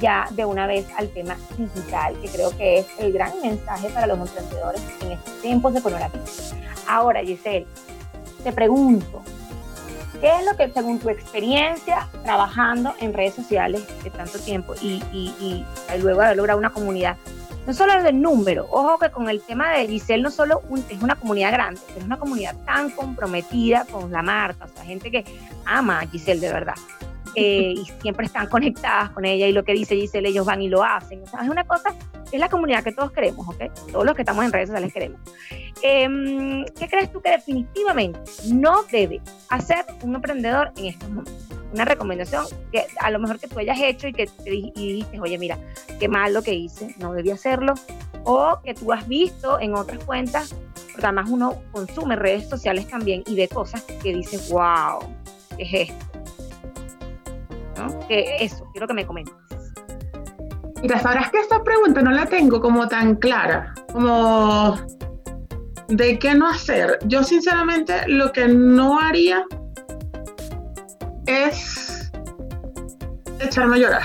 ya 0.00 0.28
de 0.32 0.44
una 0.44 0.66
vez 0.66 0.86
al 0.96 1.08
tema 1.08 1.36
digital, 1.56 2.16
que 2.20 2.28
creo 2.28 2.56
que 2.56 2.78
es 2.80 2.86
el 2.98 3.12
gran 3.12 3.32
mensaje 3.40 3.88
para 3.90 4.06
los 4.06 4.18
emprendedores 4.18 4.82
en 5.00 5.12
estos 5.12 5.40
tiempos 5.40 5.74
de 5.74 5.82
coronavirus. 5.82 6.54
Ahora, 6.86 7.20
Giselle, 7.20 7.66
te 8.42 8.52
pregunto, 8.52 9.22
¿qué 10.20 10.28
es 10.38 10.44
lo 10.44 10.56
que 10.56 10.70
según 10.70 10.98
tu 10.98 11.08
experiencia 11.08 12.08
trabajando 12.24 12.94
en 13.00 13.12
redes 13.12 13.34
sociales 13.34 13.86
de 14.02 14.10
tanto 14.10 14.38
tiempo 14.38 14.74
y, 14.80 15.64
luego 16.00 16.22
haber 16.22 16.36
logrado 16.36 16.58
una 16.58 16.70
comunidad 16.70 17.16
no 17.66 17.72
solo 17.72 18.02
del 18.02 18.20
número, 18.20 18.66
ojo 18.72 18.98
que 18.98 19.10
con 19.10 19.28
el 19.28 19.40
tema 19.40 19.70
de 19.70 19.86
Giselle 19.86 20.20
no 20.20 20.32
solo 20.32 20.62
es 20.90 21.00
una 21.00 21.14
comunidad 21.14 21.52
grande, 21.52 21.80
es 21.96 22.02
una 22.02 22.18
comunidad 22.18 22.56
tan 22.64 22.90
comprometida 22.90 23.84
con 23.84 24.10
la 24.10 24.20
marca, 24.20 24.64
o 24.64 24.68
sea, 24.68 24.84
gente 24.84 25.12
que 25.12 25.24
ama 25.64 26.00
a 26.00 26.06
Giselle 26.08 26.40
de 26.40 26.52
verdad. 26.52 26.74
Eh, 27.34 27.74
y 27.76 27.84
siempre 28.02 28.26
están 28.26 28.46
conectadas 28.48 29.10
con 29.10 29.24
ella 29.24 29.46
y 29.46 29.52
lo 29.52 29.64
que 29.64 29.72
dice 29.72 29.96
Giselle 29.96 30.28
ellos 30.28 30.44
van 30.44 30.60
y 30.62 30.68
lo 30.68 30.84
hacen. 30.84 31.22
O 31.22 31.40
es 31.40 31.48
una 31.48 31.64
cosa, 31.64 31.94
es 32.30 32.38
la 32.40 32.48
comunidad 32.48 32.84
que 32.84 32.92
todos 32.92 33.10
queremos, 33.12 33.48
¿ok? 33.48 33.72
Todos 33.90 34.04
los 34.04 34.14
que 34.14 34.22
estamos 34.22 34.44
en 34.44 34.52
redes 34.52 34.68
sociales 34.68 34.92
queremos. 34.92 35.20
Em, 35.82 36.64
¿Qué 36.78 36.88
crees 36.88 37.10
tú 37.10 37.20
que 37.20 37.30
definitivamente 37.30 38.20
no 38.52 38.82
debe 38.84 39.20
hacer 39.48 39.84
un 40.02 40.14
emprendedor 40.14 40.72
en 40.76 40.86
estos 40.86 41.08
momentos? 41.08 41.52
una 41.72 41.84
recomendación 41.84 42.44
que 42.70 42.86
a 43.00 43.10
lo 43.10 43.18
mejor 43.18 43.38
que 43.38 43.48
tú 43.48 43.58
hayas 43.58 43.80
hecho 43.80 44.06
y 44.06 44.12
que 44.12 44.26
te 44.26 44.50
dijiste, 44.50 45.20
oye, 45.20 45.38
mira, 45.38 45.58
qué 45.98 46.08
mal 46.08 46.34
lo 46.34 46.42
que 46.42 46.52
hice, 46.52 46.94
no 46.98 47.14
debí 47.14 47.30
hacerlo, 47.30 47.74
o 48.24 48.60
que 48.62 48.74
tú 48.74 48.92
has 48.92 49.08
visto 49.08 49.58
en 49.60 49.74
otras 49.74 50.04
cuentas, 50.04 50.54
porque 50.90 51.06
además 51.06 51.30
uno 51.30 51.62
consume 51.72 52.16
redes 52.16 52.48
sociales 52.48 52.86
también 52.88 53.22
y 53.26 53.34
ve 53.34 53.48
cosas 53.48 53.82
que 53.82 54.12
dices, 54.12 54.50
wow, 54.50 54.98
¿qué 55.56 55.62
es 55.62 55.90
esto? 55.90 56.11
¿No? 57.76 58.06
Que 58.08 58.36
eso, 58.40 58.66
quiero 58.72 58.86
que 58.86 58.94
me 58.94 59.06
comentes. 59.06 59.34
Mira, 60.82 60.98
sabrás 60.98 61.30
que 61.30 61.38
esta 61.38 61.62
pregunta 61.62 62.02
no 62.02 62.10
la 62.10 62.26
tengo 62.26 62.60
como 62.60 62.88
tan 62.88 63.14
clara, 63.16 63.72
como 63.92 64.76
de 65.88 66.18
qué 66.18 66.34
no 66.34 66.48
hacer. 66.48 66.98
Yo 67.06 67.22
sinceramente 67.22 67.94
lo 68.08 68.32
que 68.32 68.48
no 68.48 68.98
haría 68.98 69.44
es 71.26 72.10
echarme 73.38 73.76
a 73.76 73.78
llorar 73.78 74.02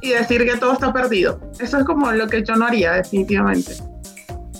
y 0.00 0.10
decir 0.10 0.44
que 0.44 0.56
todo 0.56 0.72
está 0.72 0.92
perdido. 0.92 1.40
Eso 1.60 1.78
es 1.78 1.84
como 1.84 2.10
lo 2.10 2.26
que 2.26 2.42
yo 2.42 2.56
no 2.56 2.66
haría 2.66 2.92
definitivamente. 2.94 3.74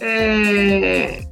Eh, 0.01 1.27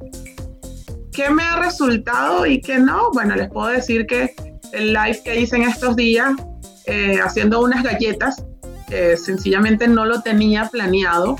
¿Qué 1.13 1.29
me 1.29 1.43
ha 1.43 1.59
resultado 1.59 2.45
y 2.45 2.59
qué 2.61 2.79
no? 2.79 3.11
Bueno, 3.13 3.35
les 3.35 3.49
puedo 3.49 3.67
decir 3.67 4.05
que 4.05 4.33
el 4.73 4.93
live 4.93 5.21
que 5.23 5.39
hice 5.39 5.57
en 5.57 5.63
estos 5.63 5.95
días 5.95 6.33
eh, 6.89 7.19
haciendo 7.21 7.61
unas 7.61 7.83
galletas, 7.83 8.43
sencillamente 9.23 9.87
no 9.87 10.05
lo 10.05 10.21
tenía 10.21 10.65
planeado. 10.65 11.35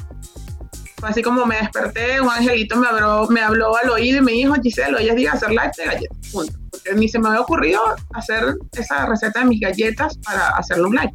Fue 0.98 1.10
así 1.10 1.24
como 1.24 1.46
me 1.46 1.56
desperté, 1.56 2.22
un 2.22 2.30
angelito 2.30 2.76
me 2.76 2.88
habló, 2.88 3.28
me 3.30 3.42
habló 3.42 3.76
al 3.76 3.90
oído 3.90 4.20
y 4.20 4.22
me 4.22 4.34
dijo, 4.34 4.54
es 4.56 4.62
día 4.62 5.14
de 5.16 5.28
hacer 5.30 5.50
live 5.50 5.72
de 5.78 5.86
galletas. 5.86 6.18
Punto 6.32 6.60
porque 6.80 6.94
ni 6.94 7.10
se 7.10 7.20
me 7.20 7.30
había 7.30 7.42
ocurrido 7.42 7.82
hacer 8.14 8.56
esa 8.74 9.06
receta 9.06 9.42
de 9.42 9.46
mis 9.46 9.60
galletas 9.60 10.18
para 10.20 10.50
hacerlo 10.50 10.88
un 10.88 10.96
live. 10.96 11.14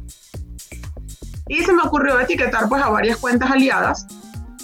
Y 1.47 1.63
se 1.63 1.73
me 1.73 1.83
ocurrió 1.83 2.19
etiquetar 2.19 2.67
pues 2.67 2.81
a 2.81 2.89
varias 2.89 3.17
cuentas 3.17 3.51
aliadas 3.51 4.07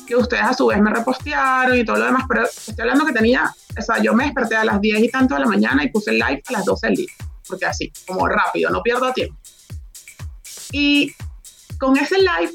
que 0.07 0.15
ustedes 0.15 0.43
a 0.43 0.53
su 0.53 0.67
vez 0.67 0.81
me 0.81 0.91
repostearon 0.91 1.77
y 1.77 1.85
todo 1.85 1.97
lo 1.97 2.05
demás, 2.05 2.23
pero 2.27 2.43
estoy 2.43 2.81
hablando 2.81 3.05
que 3.05 3.13
tenía, 3.13 3.53
o 3.77 3.81
sea, 3.81 4.01
yo 4.01 4.13
me 4.13 4.25
desperté 4.25 4.55
a 4.55 4.65
las 4.65 4.81
10 4.81 5.03
y 5.03 5.09
tanto 5.09 5.35
de 5.35 5.41
la 5.41 5.47
mañana 5.47 5.83
y 5.83 5.89
puse 5.89 6.11
el 6.11 6.17
live 6.17 6.41
a 6.47 6.51
las 6.51 6.65
12 6.65 6.87
del 6.87 6.95
día, 6.97 7.11
porque 7.47 7.65
así, 7.65 7.91
como 8.05 8.27
rápido, 8.27 8.71
no 8.71 8.81
pierdo 8.81 9.13
tiempo. 9.13 9.37
Y 10.71 11.13
con 11.77 11.97
ese 11.97 12.17
live 12.17 12.51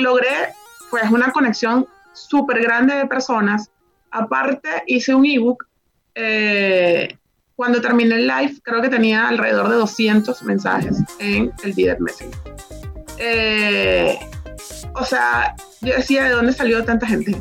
logré 0.00 0.52
pues 0.90 1.10
una 1.10 1.30
conexión 1.32 1.86
súper 2.12 2.62
grande 2.62 2.94
de 2.94 3.06
personas. 3.06 3.70
Aparte 4.10 4.68
hice 4.86 5.14
un 5.14 5.26
ebook 5.26 5.66
eh, 6.14 7.16
cuando 7.54 7.80
terminé 7.80 8.16
el 8.16 8.26
live, 8.26 8.54
creo 8.62 8.82
que 8.82 8.88
tenía 8.88 9.28
alrededor 9.28 9.68
de 9.68 9.76
200 9.76 10.42
mensajes 10.42 10.98
en 11.18 11.52
el 11.62 11.74
Direct 11.74 12.00
Messenger. 12.00 12.38
Eh, 13.18 14.18
o 14.94 15.04
sea, 15.04 15.54
yo 15.80 15.94
decía, 15.94 16.24
¿de 16.24 16.30
dónde 16.30 16.52
salió 16.52 16.84
tanta 16.84 17.06
gente? 17.06 17.34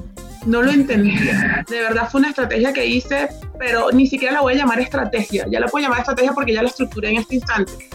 No 0.46 0.62
lo 0.62 0.72
entendía. 0.72 1.66
De 1.68 1.80
verdad 1.82 2.10
fue 2.10 2.20
una 2.20 2.30
estrategia 2.30 2.72
que 2.72 2.86
hice, 2.86 3.30
pero 3.60 3.92
ni 3.92 4.08
siquiera 4.08 4.34
la 4.34 4.42
voy 4.42 4.54
a 4.54 4.58
llamar 4.58 4.80
estrategia. 4.80 5.46
Ya 5.50 5.60
la 5.60 5.68
puedo 5.68 5.84
llamar 5.84 6.00
estrategia 6.00 6.34
porque 6.34 6.54
ya 6.54 6.62
la 6.62 6.70
estructuré 6.70 7.10
en 7.10 7.18
este 7.18 7.36
instante. 7.36 7.90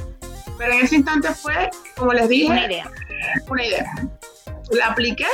Pero 0.60 0.74
en 0.74 0.80
ese 0.80 0.96
instante 0.96 1.32
fue, 1.32 1.70
como 1.96 2.12
les 2.12 2.28
dije, 2.28 2.52
una 2.52 2.66
idea. 2.66 2.90
Una 3.48 3.64
idea. 3.64 3.90
La 4.72 4.88
apliqué 4.88 5.24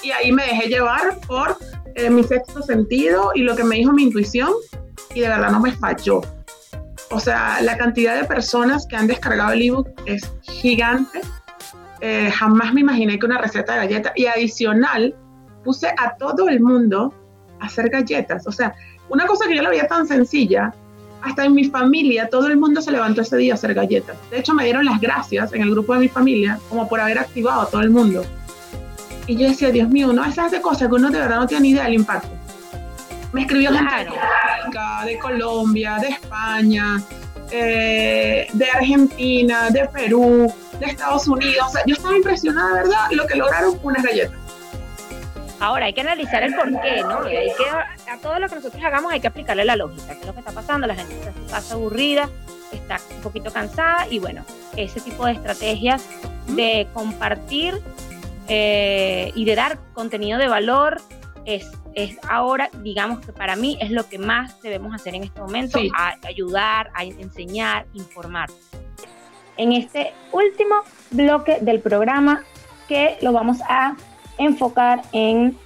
y 0.00 0.12
ahí 0.12 0.30
me 0.30 0.44
dejé 0.44 0.68
llevar 0.68 1.18
por 1.26 1.58
eh, 1.96 2.08
mi 2.08 2.22
sexto 2.22 2.62
sentido 2.62 3.32
y 3.34 3.40
lo 3.40 3.56
que 3.56 3.64
me 3.64 3.74
dijo 3.74 3.92
mi 3.92 4.04
intuición 4.04 4.52
y 5.12 5.22
de 5.22 5.28
verdad 5.28 5.50
no 5.50 5.58
me 5.58 5.72
falló. 5.72 6.20
O 7.10 7.18
sea, 7.18 7.60
la 7.62 7.76
cantidad 7.76 8.14
de 8.14 8.28
personas 8.28 8.86
que 8.86 8.94
han 8.94 9.08
descargado 9.08 9.54
el 9.54 9.62
ebook 9.62 9.88
es 10.06 10.30
gigante. 10.42 11.20
Eh, 12.00 12.30
jamás 12.30 12.72
me 12.72 12.82
imaginé 12.82 13.18
que 13.18 13.26
una 13.26 13.38
receta 13.38 13.72
de 13.72 13.78
galletas 13.88 14.12
y 14.14 14.26
adicional 14.26 15.16
puse 15.64 15.88
a 15.98 16.16
todo 16.16 16.48
el 16.48 16.60
mundo 16.60 17.12
a 17.58 17.66
hacer 17.66 17.90
galletas. 17.90 18.46
O 18.46 18.52
sea, 18.52 18.72
una 19.08 19.26
cosa 19.26 19.48
que 19.48 19.56
yo 19.56 19.62
la 19.62 19.70
veía 19.70 19.88
tan 19.88 20.06
sencilla, 20.06 20.72
hasta 21.26 21.44
en 21.44 21.54
mi 21.54 21.64
familia 21.64 22.28
todo 22.28 22.46
el 22.46 22.56
mundo 22.56 22.80
se 22.80 22.92
levantó 22.92 23.22
ese 23.22 23.36
día 23.36 23.54
a 23.54 23.56
hacer 23.56 23.74
galletas. 23.74 24.16
De 24.30 24.38
hecho, 24.38 24.54
me 24.54 24.64
dieron 24.64 24.84
las 24.84 25.00
gracias 25.00 25.52
en 25.52 25.62
el 25.62 25.70
grupo 25.70 25.94
de 25.94 26.00
mi 26.00 26.08
familia 26.08 26.58
como 26.68 26.88
por 26.88 27.00
haber 27.00 27.18
activado 27.18 27.62
a 27.62 27.68
todo 27.68 27.80
el 27.82 27.90
mundo. 27.90 28.24
Y 29.26 29.36
yo 29.36 29.48
decía, 29.48 29.70
Dios 29.70 29.88
mío, 29.88 30.12
no 30.12 30.24
esas 30.24 30.52
de 30.52 30.60
cosas 30.60 30.88
que 30.88 30.94
uno 30.94 31.10
de 31.10 31.18
verdad 31.18 31.36
no 31.36 31.46
tiene 31.46 31.62
ni 31.62 31.70
idea 31.70 31.84
del 31.84 31.94
impacto. 31.94 32.28
Me 33.32 33.42
escribió 33.42 33.72
gente 33.72 34.12
de 35.04 35.18
Colombia, 35.18 35.98
de 36.00 36.08
España, 36.08 37.02
eh, 37.50 38.46
de 38.52 38.70
Argentina, 38.70 39.68
de 39.70 39.88
Perú, 39.88 40.52
de 40.78 40.86
Estados 40.86 41.26
Unidos. 41.26 41.72
yo 41.86 41.94
estaba 41.94 42.16
impresionada, 42.16 42.74
¿verdad? 42.74 43.10
Lo 43.10 43.26
que 43.26 43.34
lograron 43.34 43.78
unas 43.82 44.02
galletas. 44.02 44.45
Ahora 45.60 45.86
hay 45.86 45.92
que 45.92 46.02
analizar 46.02 46.42
el 46.42 46.54
porqué, 46.54 47.02
¿no? 47.02 47.20
Hay 47.22 47.48
que, 47.56 48.10
a 48.10 48.18
todo 48.20 48.38
lo 48.38 48.48
que 48.48 48.56
nosotros 48.56 48.82
hagamos 48.84 49.12
hay 49.12 49.20
que 49.20 49.28
aplicarle 49.28 49.64
la 49.64 49.76
lógica. 49.76 50.14
¿Qué 50.14 50.20
es 50.20 50.26
lo 50.26 50.32
que 50.32 50.40
está 50.40 50.52
pasando? 50.52 50.86
La 50.86 50.94
gente 50.94 51.14
está 51.46 51.74
aburrida, 51.74 52.28
está 52.72 52.98
un 53.14 53.22
poquito 53.22 53.52
cansada 53.52 54.06
y 54.10 54.18
bueno, 54.18 54.44
ese 54.76 55.00
tipo 55.00 55.24
de 55.24 55.32
estrategias 55.32 56.06
de 56.48 56.86
compartir 56.92 57.80
eh, 58.48 59.32
y 59.34 59.44
de 59.44 59.54
dar 59.54 59.78
contenido 59.94 60.38
de 60.38 60.48
valor 60.48 61.00
es 61.44 61.70
es 61.96 62.18
ahora, 62.28 62.68
digamos 62.82 63.24
que 63.24 63.32
para 63.32 63.56
mí 63.56 63.78
es 63.80 63.90
lo 63.90 64.06
que 64.06 64.18
más 64.18 64.60
debemos 64.60 64.94
hacer 64.94 65.14
en 65.14 65.24
este 65.24 65.40
momento, 65.40 65.80
ayudar, 66.22 66.90
a 66.94 67.04
enseñar, 67.04 67.86
informar. 67.94 68.50
En 69.56 69.72
este 69.72 70.12
último 70.30 70.82
bloque 71.10 71.56
del 71.62 71.80
programa 71.80 72.44
que 72.86 73.16
lo 73.22 73.32
vamos 73.32 73.58
a 73.66 73.96
enfocar 74.38 75.02
en, 75.12 75.56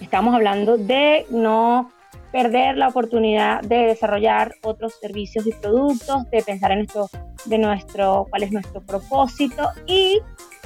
estamos 0.00 0.34
hablando 0.34 0.76
de 0.76 1.26
no 1.30 1.90
perder 2.32 2.76
la 2.76 2.88
oportunidad 2.88 3.62
de 3.62 3.86
desarrollar 3.86 4.54
otros 4.62 4.94
servicios 5.00 5.46
y 5.46 5.52
productos, 5.52 6.28
de 6.30 6.42
pensar 6.42 6.72
en 6.72 6.80
esto, 6.80 7.08
de 7.46 7.58
nuestro, 7.58 8.26
cuál 8.28 8.42
es 8.42 8.52
nuestro 8.52 8.82
propósito. 8.82 9.70
Y 9.86 10.20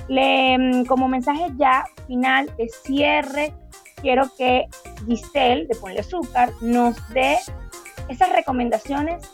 le, 0.08 0.84
como 0.88 1.06
mensaje 1.06 1.46
ya 1.56 1.84
final 2.06 2.50
de 2.56 2.68
cierre 2.68 3.52
quiero 4.00 4.30
que 4.36 4.66
Giselle, 5.06 5.66
de 5.66 5.76
Ponle 5.76 6.00
Azúcar, 6.00 6.50
nos 6.60 6.96
dé 7.10 7.38
esas 8.08 8.32
recomendaciones 8.32 9.30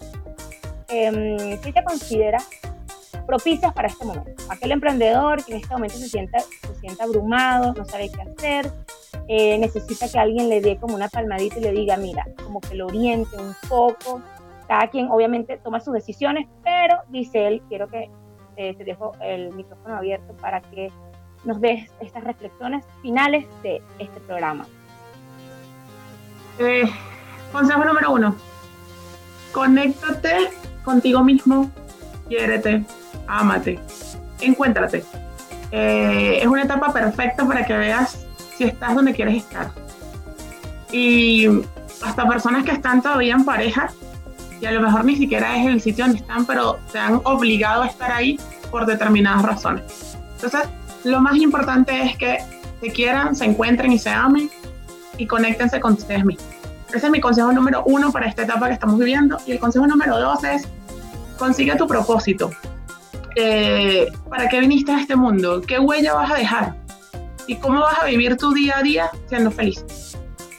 eh, 0.89 1.59
que 1.63 1.73
te 1.73 1.85
considera 1.85 2.39
propicias 3.27 3.73
para 3.73 3.89
este 3.89 4.05
momento. 4.05 4.43
Aquel 4.49 4.73
emprendedor 4.73 5.45
que 5.45 5.53
en 5.53 5.59
este 5.61 5.73
momento 5.73 5.97
se 5.97 6.09
sienta, 6.09 6.41
se 6.41 6.75
sienta 6.81 7.05
abrumado, 7.05 7.73
no 7.75 7.85
sabe 7.85 8.11
qué 8.11 8.23
hacer, 8.23 8.73
eh, 9.29 9.59
necesita 9.59 10.09
que 10.09 10.19
alguien 10.19 10.49
le 10.49 10.61
dé 10.61 10.77
como 10.77 10.95
una 10.95 11.09
palmadita 11.09 11.59
y 11.59 11.63
le 11.63 11.73
diga, 11.73 11.97
mira, 11.97 12.27
como 12.45 12.61
que 12.61 12.75
lo 12.75 12.87
oriente 12.87 13.37
un 13.37 13.55
poco. 13.69 14.23
Cada 14.69 14.89
quien 14.89 15.11
obviamente 15.11 15.59
toma 15.59 15.81
sus 15.81 15.95
decisiones, 15.95 16.49
pero 16.63 16.97
dice 17.09 17.47
él, 17.47 17.63
quiero 17.69 17.89
que 17.89 18.11
eh, 18.57 18.75
te 18.75 18.85
dejo 18.85 19.13
el 19.21 19.53
micrófono 19.53 19.97
abierto 19.97 20.35
para 20.37 20.61
que 20.61 20.91
nos 21.45 21.61
des 21.61 21.91
estas 22.01 22.25
reflexiones 22.25 22.85
finales 23.03 23.47
de 23.63 23.83
este 23.99 24.21
programa. 24.21 24.67
Eh, 26.59 26.85
consejo 27.53 27.85
número 27.85 28.13
uno, 28.13 28.35
conéctate 29.53 30.51
contigo 30.85 31.23
mismo, 31.23 31.71
quiérete, 32.29 32.85
ámate, 33.27 33.79
encuéntrate. 34.41 35.05
Eh, 35.71 36.39
es 36.41 36.47
una 36.47 36.63
etapa 36.63 36.93
perfecta 36.93 37.47
para 37.47 37.65
que 37.65 37.77
veas 37.77 38.25
si 38.57 38.65
estás 38.65 38.95
donde 38.95 39.13
quieres 39.13 39.37
estar. 39.37 39.71
Y 40.93 41.47
hasta 42.05 42.29
personas 42.29 42.65
que 42.65 42.73
están 42.73 43.03
todavía 43.03 43.35
en 43.35 43.45
pareja, 43.45 43.91
y 44.61 44.67
a 44.67 44.73
lo 44.73 44.81
mejor 44.81 45.05
ni 45.05 45.17
siquiera 45.17 45.57
es 45.57 45.67
el 45.67 45.81
sitio 45.81 46.05
donde 46.05 46.21
están, 46.21 46.47
pero 46.47 46.79
se 46.91 46.99
han 46.99 47.21
obligado 47.25 47.83
a 47.83 47.87
estar 47.87 48.13
ahí 48.13 48.39
por 48.71 48.87
determinadas 48.87 49.43
razones. 49.43 50.17
Entonces, 50.37 50.63
lo 51.05 51.21
más 51.21 51.37
importante 51.37 52.03
es 52.03 52.17
que 52.17 52.39
se 52.81 52.91
quieran, 52.91 53.35
se 53.35 53.45
encuentren 53.45 53.93
y 53.93 53.99
se 53.99 54.11
amen 54.11 54.51
y 55.19 55.27
conéctense 55.27 55.81
con 55.81 55.95
ustedes 55.95 56.25
mismos. 56.25 56.47
Ese 56.93 57.07
es 57.07 57.13
mi 57.13 57.21
consejo 57.21 57.53
número 57.53 57.83
uno 57.85 58.13
para 58.13 58.27
esta 58.27 58.43
etapa 58.43 58.69
que 58.69 58.75
estamos 58.75 58.99
viviendo. 58.99 59.39
Y 59.47 59.53
el 59.53 59.59
consejo 59.59 59.87
número 59.87 60.19
dos 60.19 60.45
es, 60.45 60.69
consigue 61.37 61.75
tu 61.77 61.87
propósito. 61.87 62.51
Eh, 63.37 64.07
¿Para 64.31 64.49
qué 64.49 64.61
viniste 64.61 64.91
a 64.93 65.01
este 65.01 65.15
mundo? 65.15 65.61
¿Qué 65.61 65.79
huella 65.79 66.15
vas 66.15 66.31
a 66.31 66.35
dejar? 66.35 66.75
¿Y 67.47 67.57
cómo 67.57 67.81
vas 67.81 67.99
a 68.01 68.07
vivir 68.07 68.37
tu 68.37 68.53
día 68.53 68.79
a 68.79 68.83
día 68.83 69.11
siendo 69.29 69.51
feliz? 69.51 69.85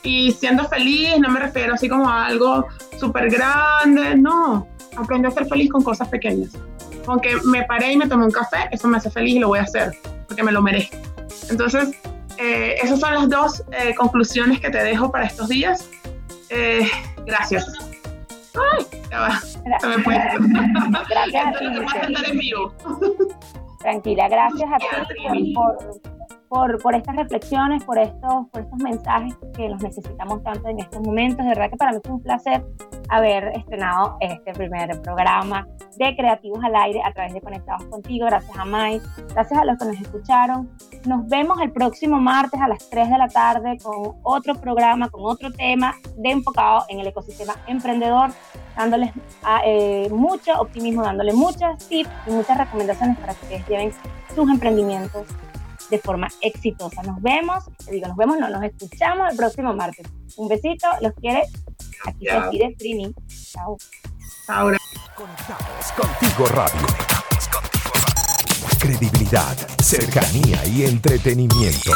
Y 0.04 0.32
siendo 0.32 0.64
feliz 0.70 1.20
no 1.20 1.30
me 1.30 1.40
refiero 1.40 1.74
así 1.74 1.90
como 1.90 2.08
a 2.08 2.28
algo 2.28 2.68
súper 3.00 3.30
grande, 3.30 4.16
no. 4.16 4.68
Aprende 4.96 5.28
a 5.28 5.32
ser 5.32 5.48
feliz 5.48 5.72
con 5.72 5.84
cosas 5.84 6.08
pequeñas. 6.08 6.52
Aunque 7.08 7.36
me 7.46 7.64
paré 7.64 7.94
y 7.94 7.98
me 7.98 8.08
tomé 8.08 8.26
un 8.26 8.32
café, 8.32 8.70
eso 8.72 8.88
me 8.88 8.98
hace 8.98 9.10
feliz 9.10 9.36
y 9.36 9.40
lo 9.40 9.48
voy 9.48 9.60
a 9.60 9.64
hacer, 9.64 9.92
porque 10.28 10.44
me 10.44 10.52
lo 10.52 10.62
merezco. 10.62 10.98
Entonces, 11.50 11.90
eh, 12.38 12.76
esas 12.82 13.00
son 13.00 13.14
las 13.14 13.30
dos 13.30 13.64
eh, 13.72 13.96
conclusiones 13.96 14.60
que 14.60 14.70
te 14.70 14.84
dejo 14.84 15.12
para 15.12 15.26
estos 15.26 15.50
días. 15.50 15.90
Eh, 16.50 16.88
gracias. 17.26 17.66
Ay, 18.56 18.86
ya 19.12 19.20
va. 19.20 19.40
Se 19.40 19.88
me 19.88 20.04
fue. 20.04 20.16
Gracias 21.10 21.48
a 21.56 21.60
ti, 21.60 21.66
Michelle. 21.70 22.72
Tranquila, 23.80 24.28
gracias 24.28 24.70
a 24.72 24.78
ti 24.78 25.54
por, 25.54 25.78
por, 25.78 26.17
por, 26.50 26.82
por 26.82 26.96
estas 26.96 27.16
reflexiones, 27.16 27.84
por 27.84 27.98
estos, 27.98 28.48
por 28.52 28.62
estos 28.62 28.80
mensajes 28.80 29.36
que 29.56 29.70
los 29.70 29.82
necesitamos 29.82 30.44
tanto 30.44 30.68
en 30.70 30.80
estos 30.80 31.02
momentos. 31.02 31.46
De 31.46 31.50
verdad 31.50 31.70
que 31.70 31.78
para 31.78 31.92
mí 31.92 32.00
fue 32.04 32.14
un 32.14 32.22
placer 32.22 32.66
haber 33.10 33.48
estrenado 33.56 34.18
este 34.20 34.54
primer 34.54 35.02
programa 35.02 35.68
de 35.98 36.16
Creativos 36.16 36.64
al 36.64 36.76
Aire 36.76 37.02
a 37.04 37.12
través 37.14 37.34
de 37.34 37.42
Conectados 37.42 37.86
Contigo. 37.86 38.26
Gracias 38.26 38.58
a 38.58 38.66
Mai, 38.66 39.02
gracias 39.34 39.60
a 39.60 39.66
los 39.66 39.78
que 39.78 39.86
nos 39.86 40.02
escucharon. 40.02 40.70
Nos 41.06 41.28
vemos 41.28 41.60
el 41.62 41.72
próximo 41.72 42.20
martes 42.20 42.60
a 42.60 42.68
las 42.68 42.90
3 42.90 43.10
de 43.10 43.18
la 43.18 43.28
tarde 43.28 43.78
con 43.82 44.16
otro 44.24 44.56
programa, 44.56 45.10
con 45.10 45.22
otro 45.26 45.52
tema 45.52 45.96
de 46.18 46.32
enfocado 46.32 46.84
en 46.90 47.00
el 47.00 47.08
ecosistema 47.08 47.56
emprendedor, 47.68 48.32
dándoles 48.76 49.12
a, 49.44 49.62
eh, 49.66 50.10
mucho 50.12 50.60
optimismo, 50.60 51.04
dándoles 51.04 51.36
muchas 51.36 51.78
tips 51.88 52.10
y 52.28 52.32
muchas 52.32 52.58
recomendaciones 52.58 53.18
para 53.18 53.34
que 53.34 53.44
ustedes 53.44 53.68
lleven 53.68 53.92
sus 54.36 54.50
emprendimientos 54.50 55.26
de 55.90 56.00
forma 56.00 56.28
exitosa. 56.42 57.02
Nos 57.04 57.22
vemos, 57.22 57.66
te 57.86 57.92
digo, 57.92 58.08
nos 58.08 58.18
vemos, 58.18 58.38
no, 58.40 58.50
nos 58.50 58.64
escuchamos 58.64 59.32
el 59.32 59.38
próximo 59.38 59.74
martes. 59.74 60.08
Un 60.38 60.48
besito, 60.48 60.88
los 61.02 61.14
quiere. 61.14 61.44
Aquí 62.06 62.26
se 62.26 62.40
despide 62.40 62.76
Trini. 62.78 63.14
Chao. 63.52 63.78
Ahora. 64.48 64.78
Conectados 65.16 65.92
contigo 65.94 66.46
radio. 66.48 66.88
Credibilidad, 68.80 69.58
cercanía 69.82 70.64
y 70.66 70.84
entretenimiento. 70.86 71.92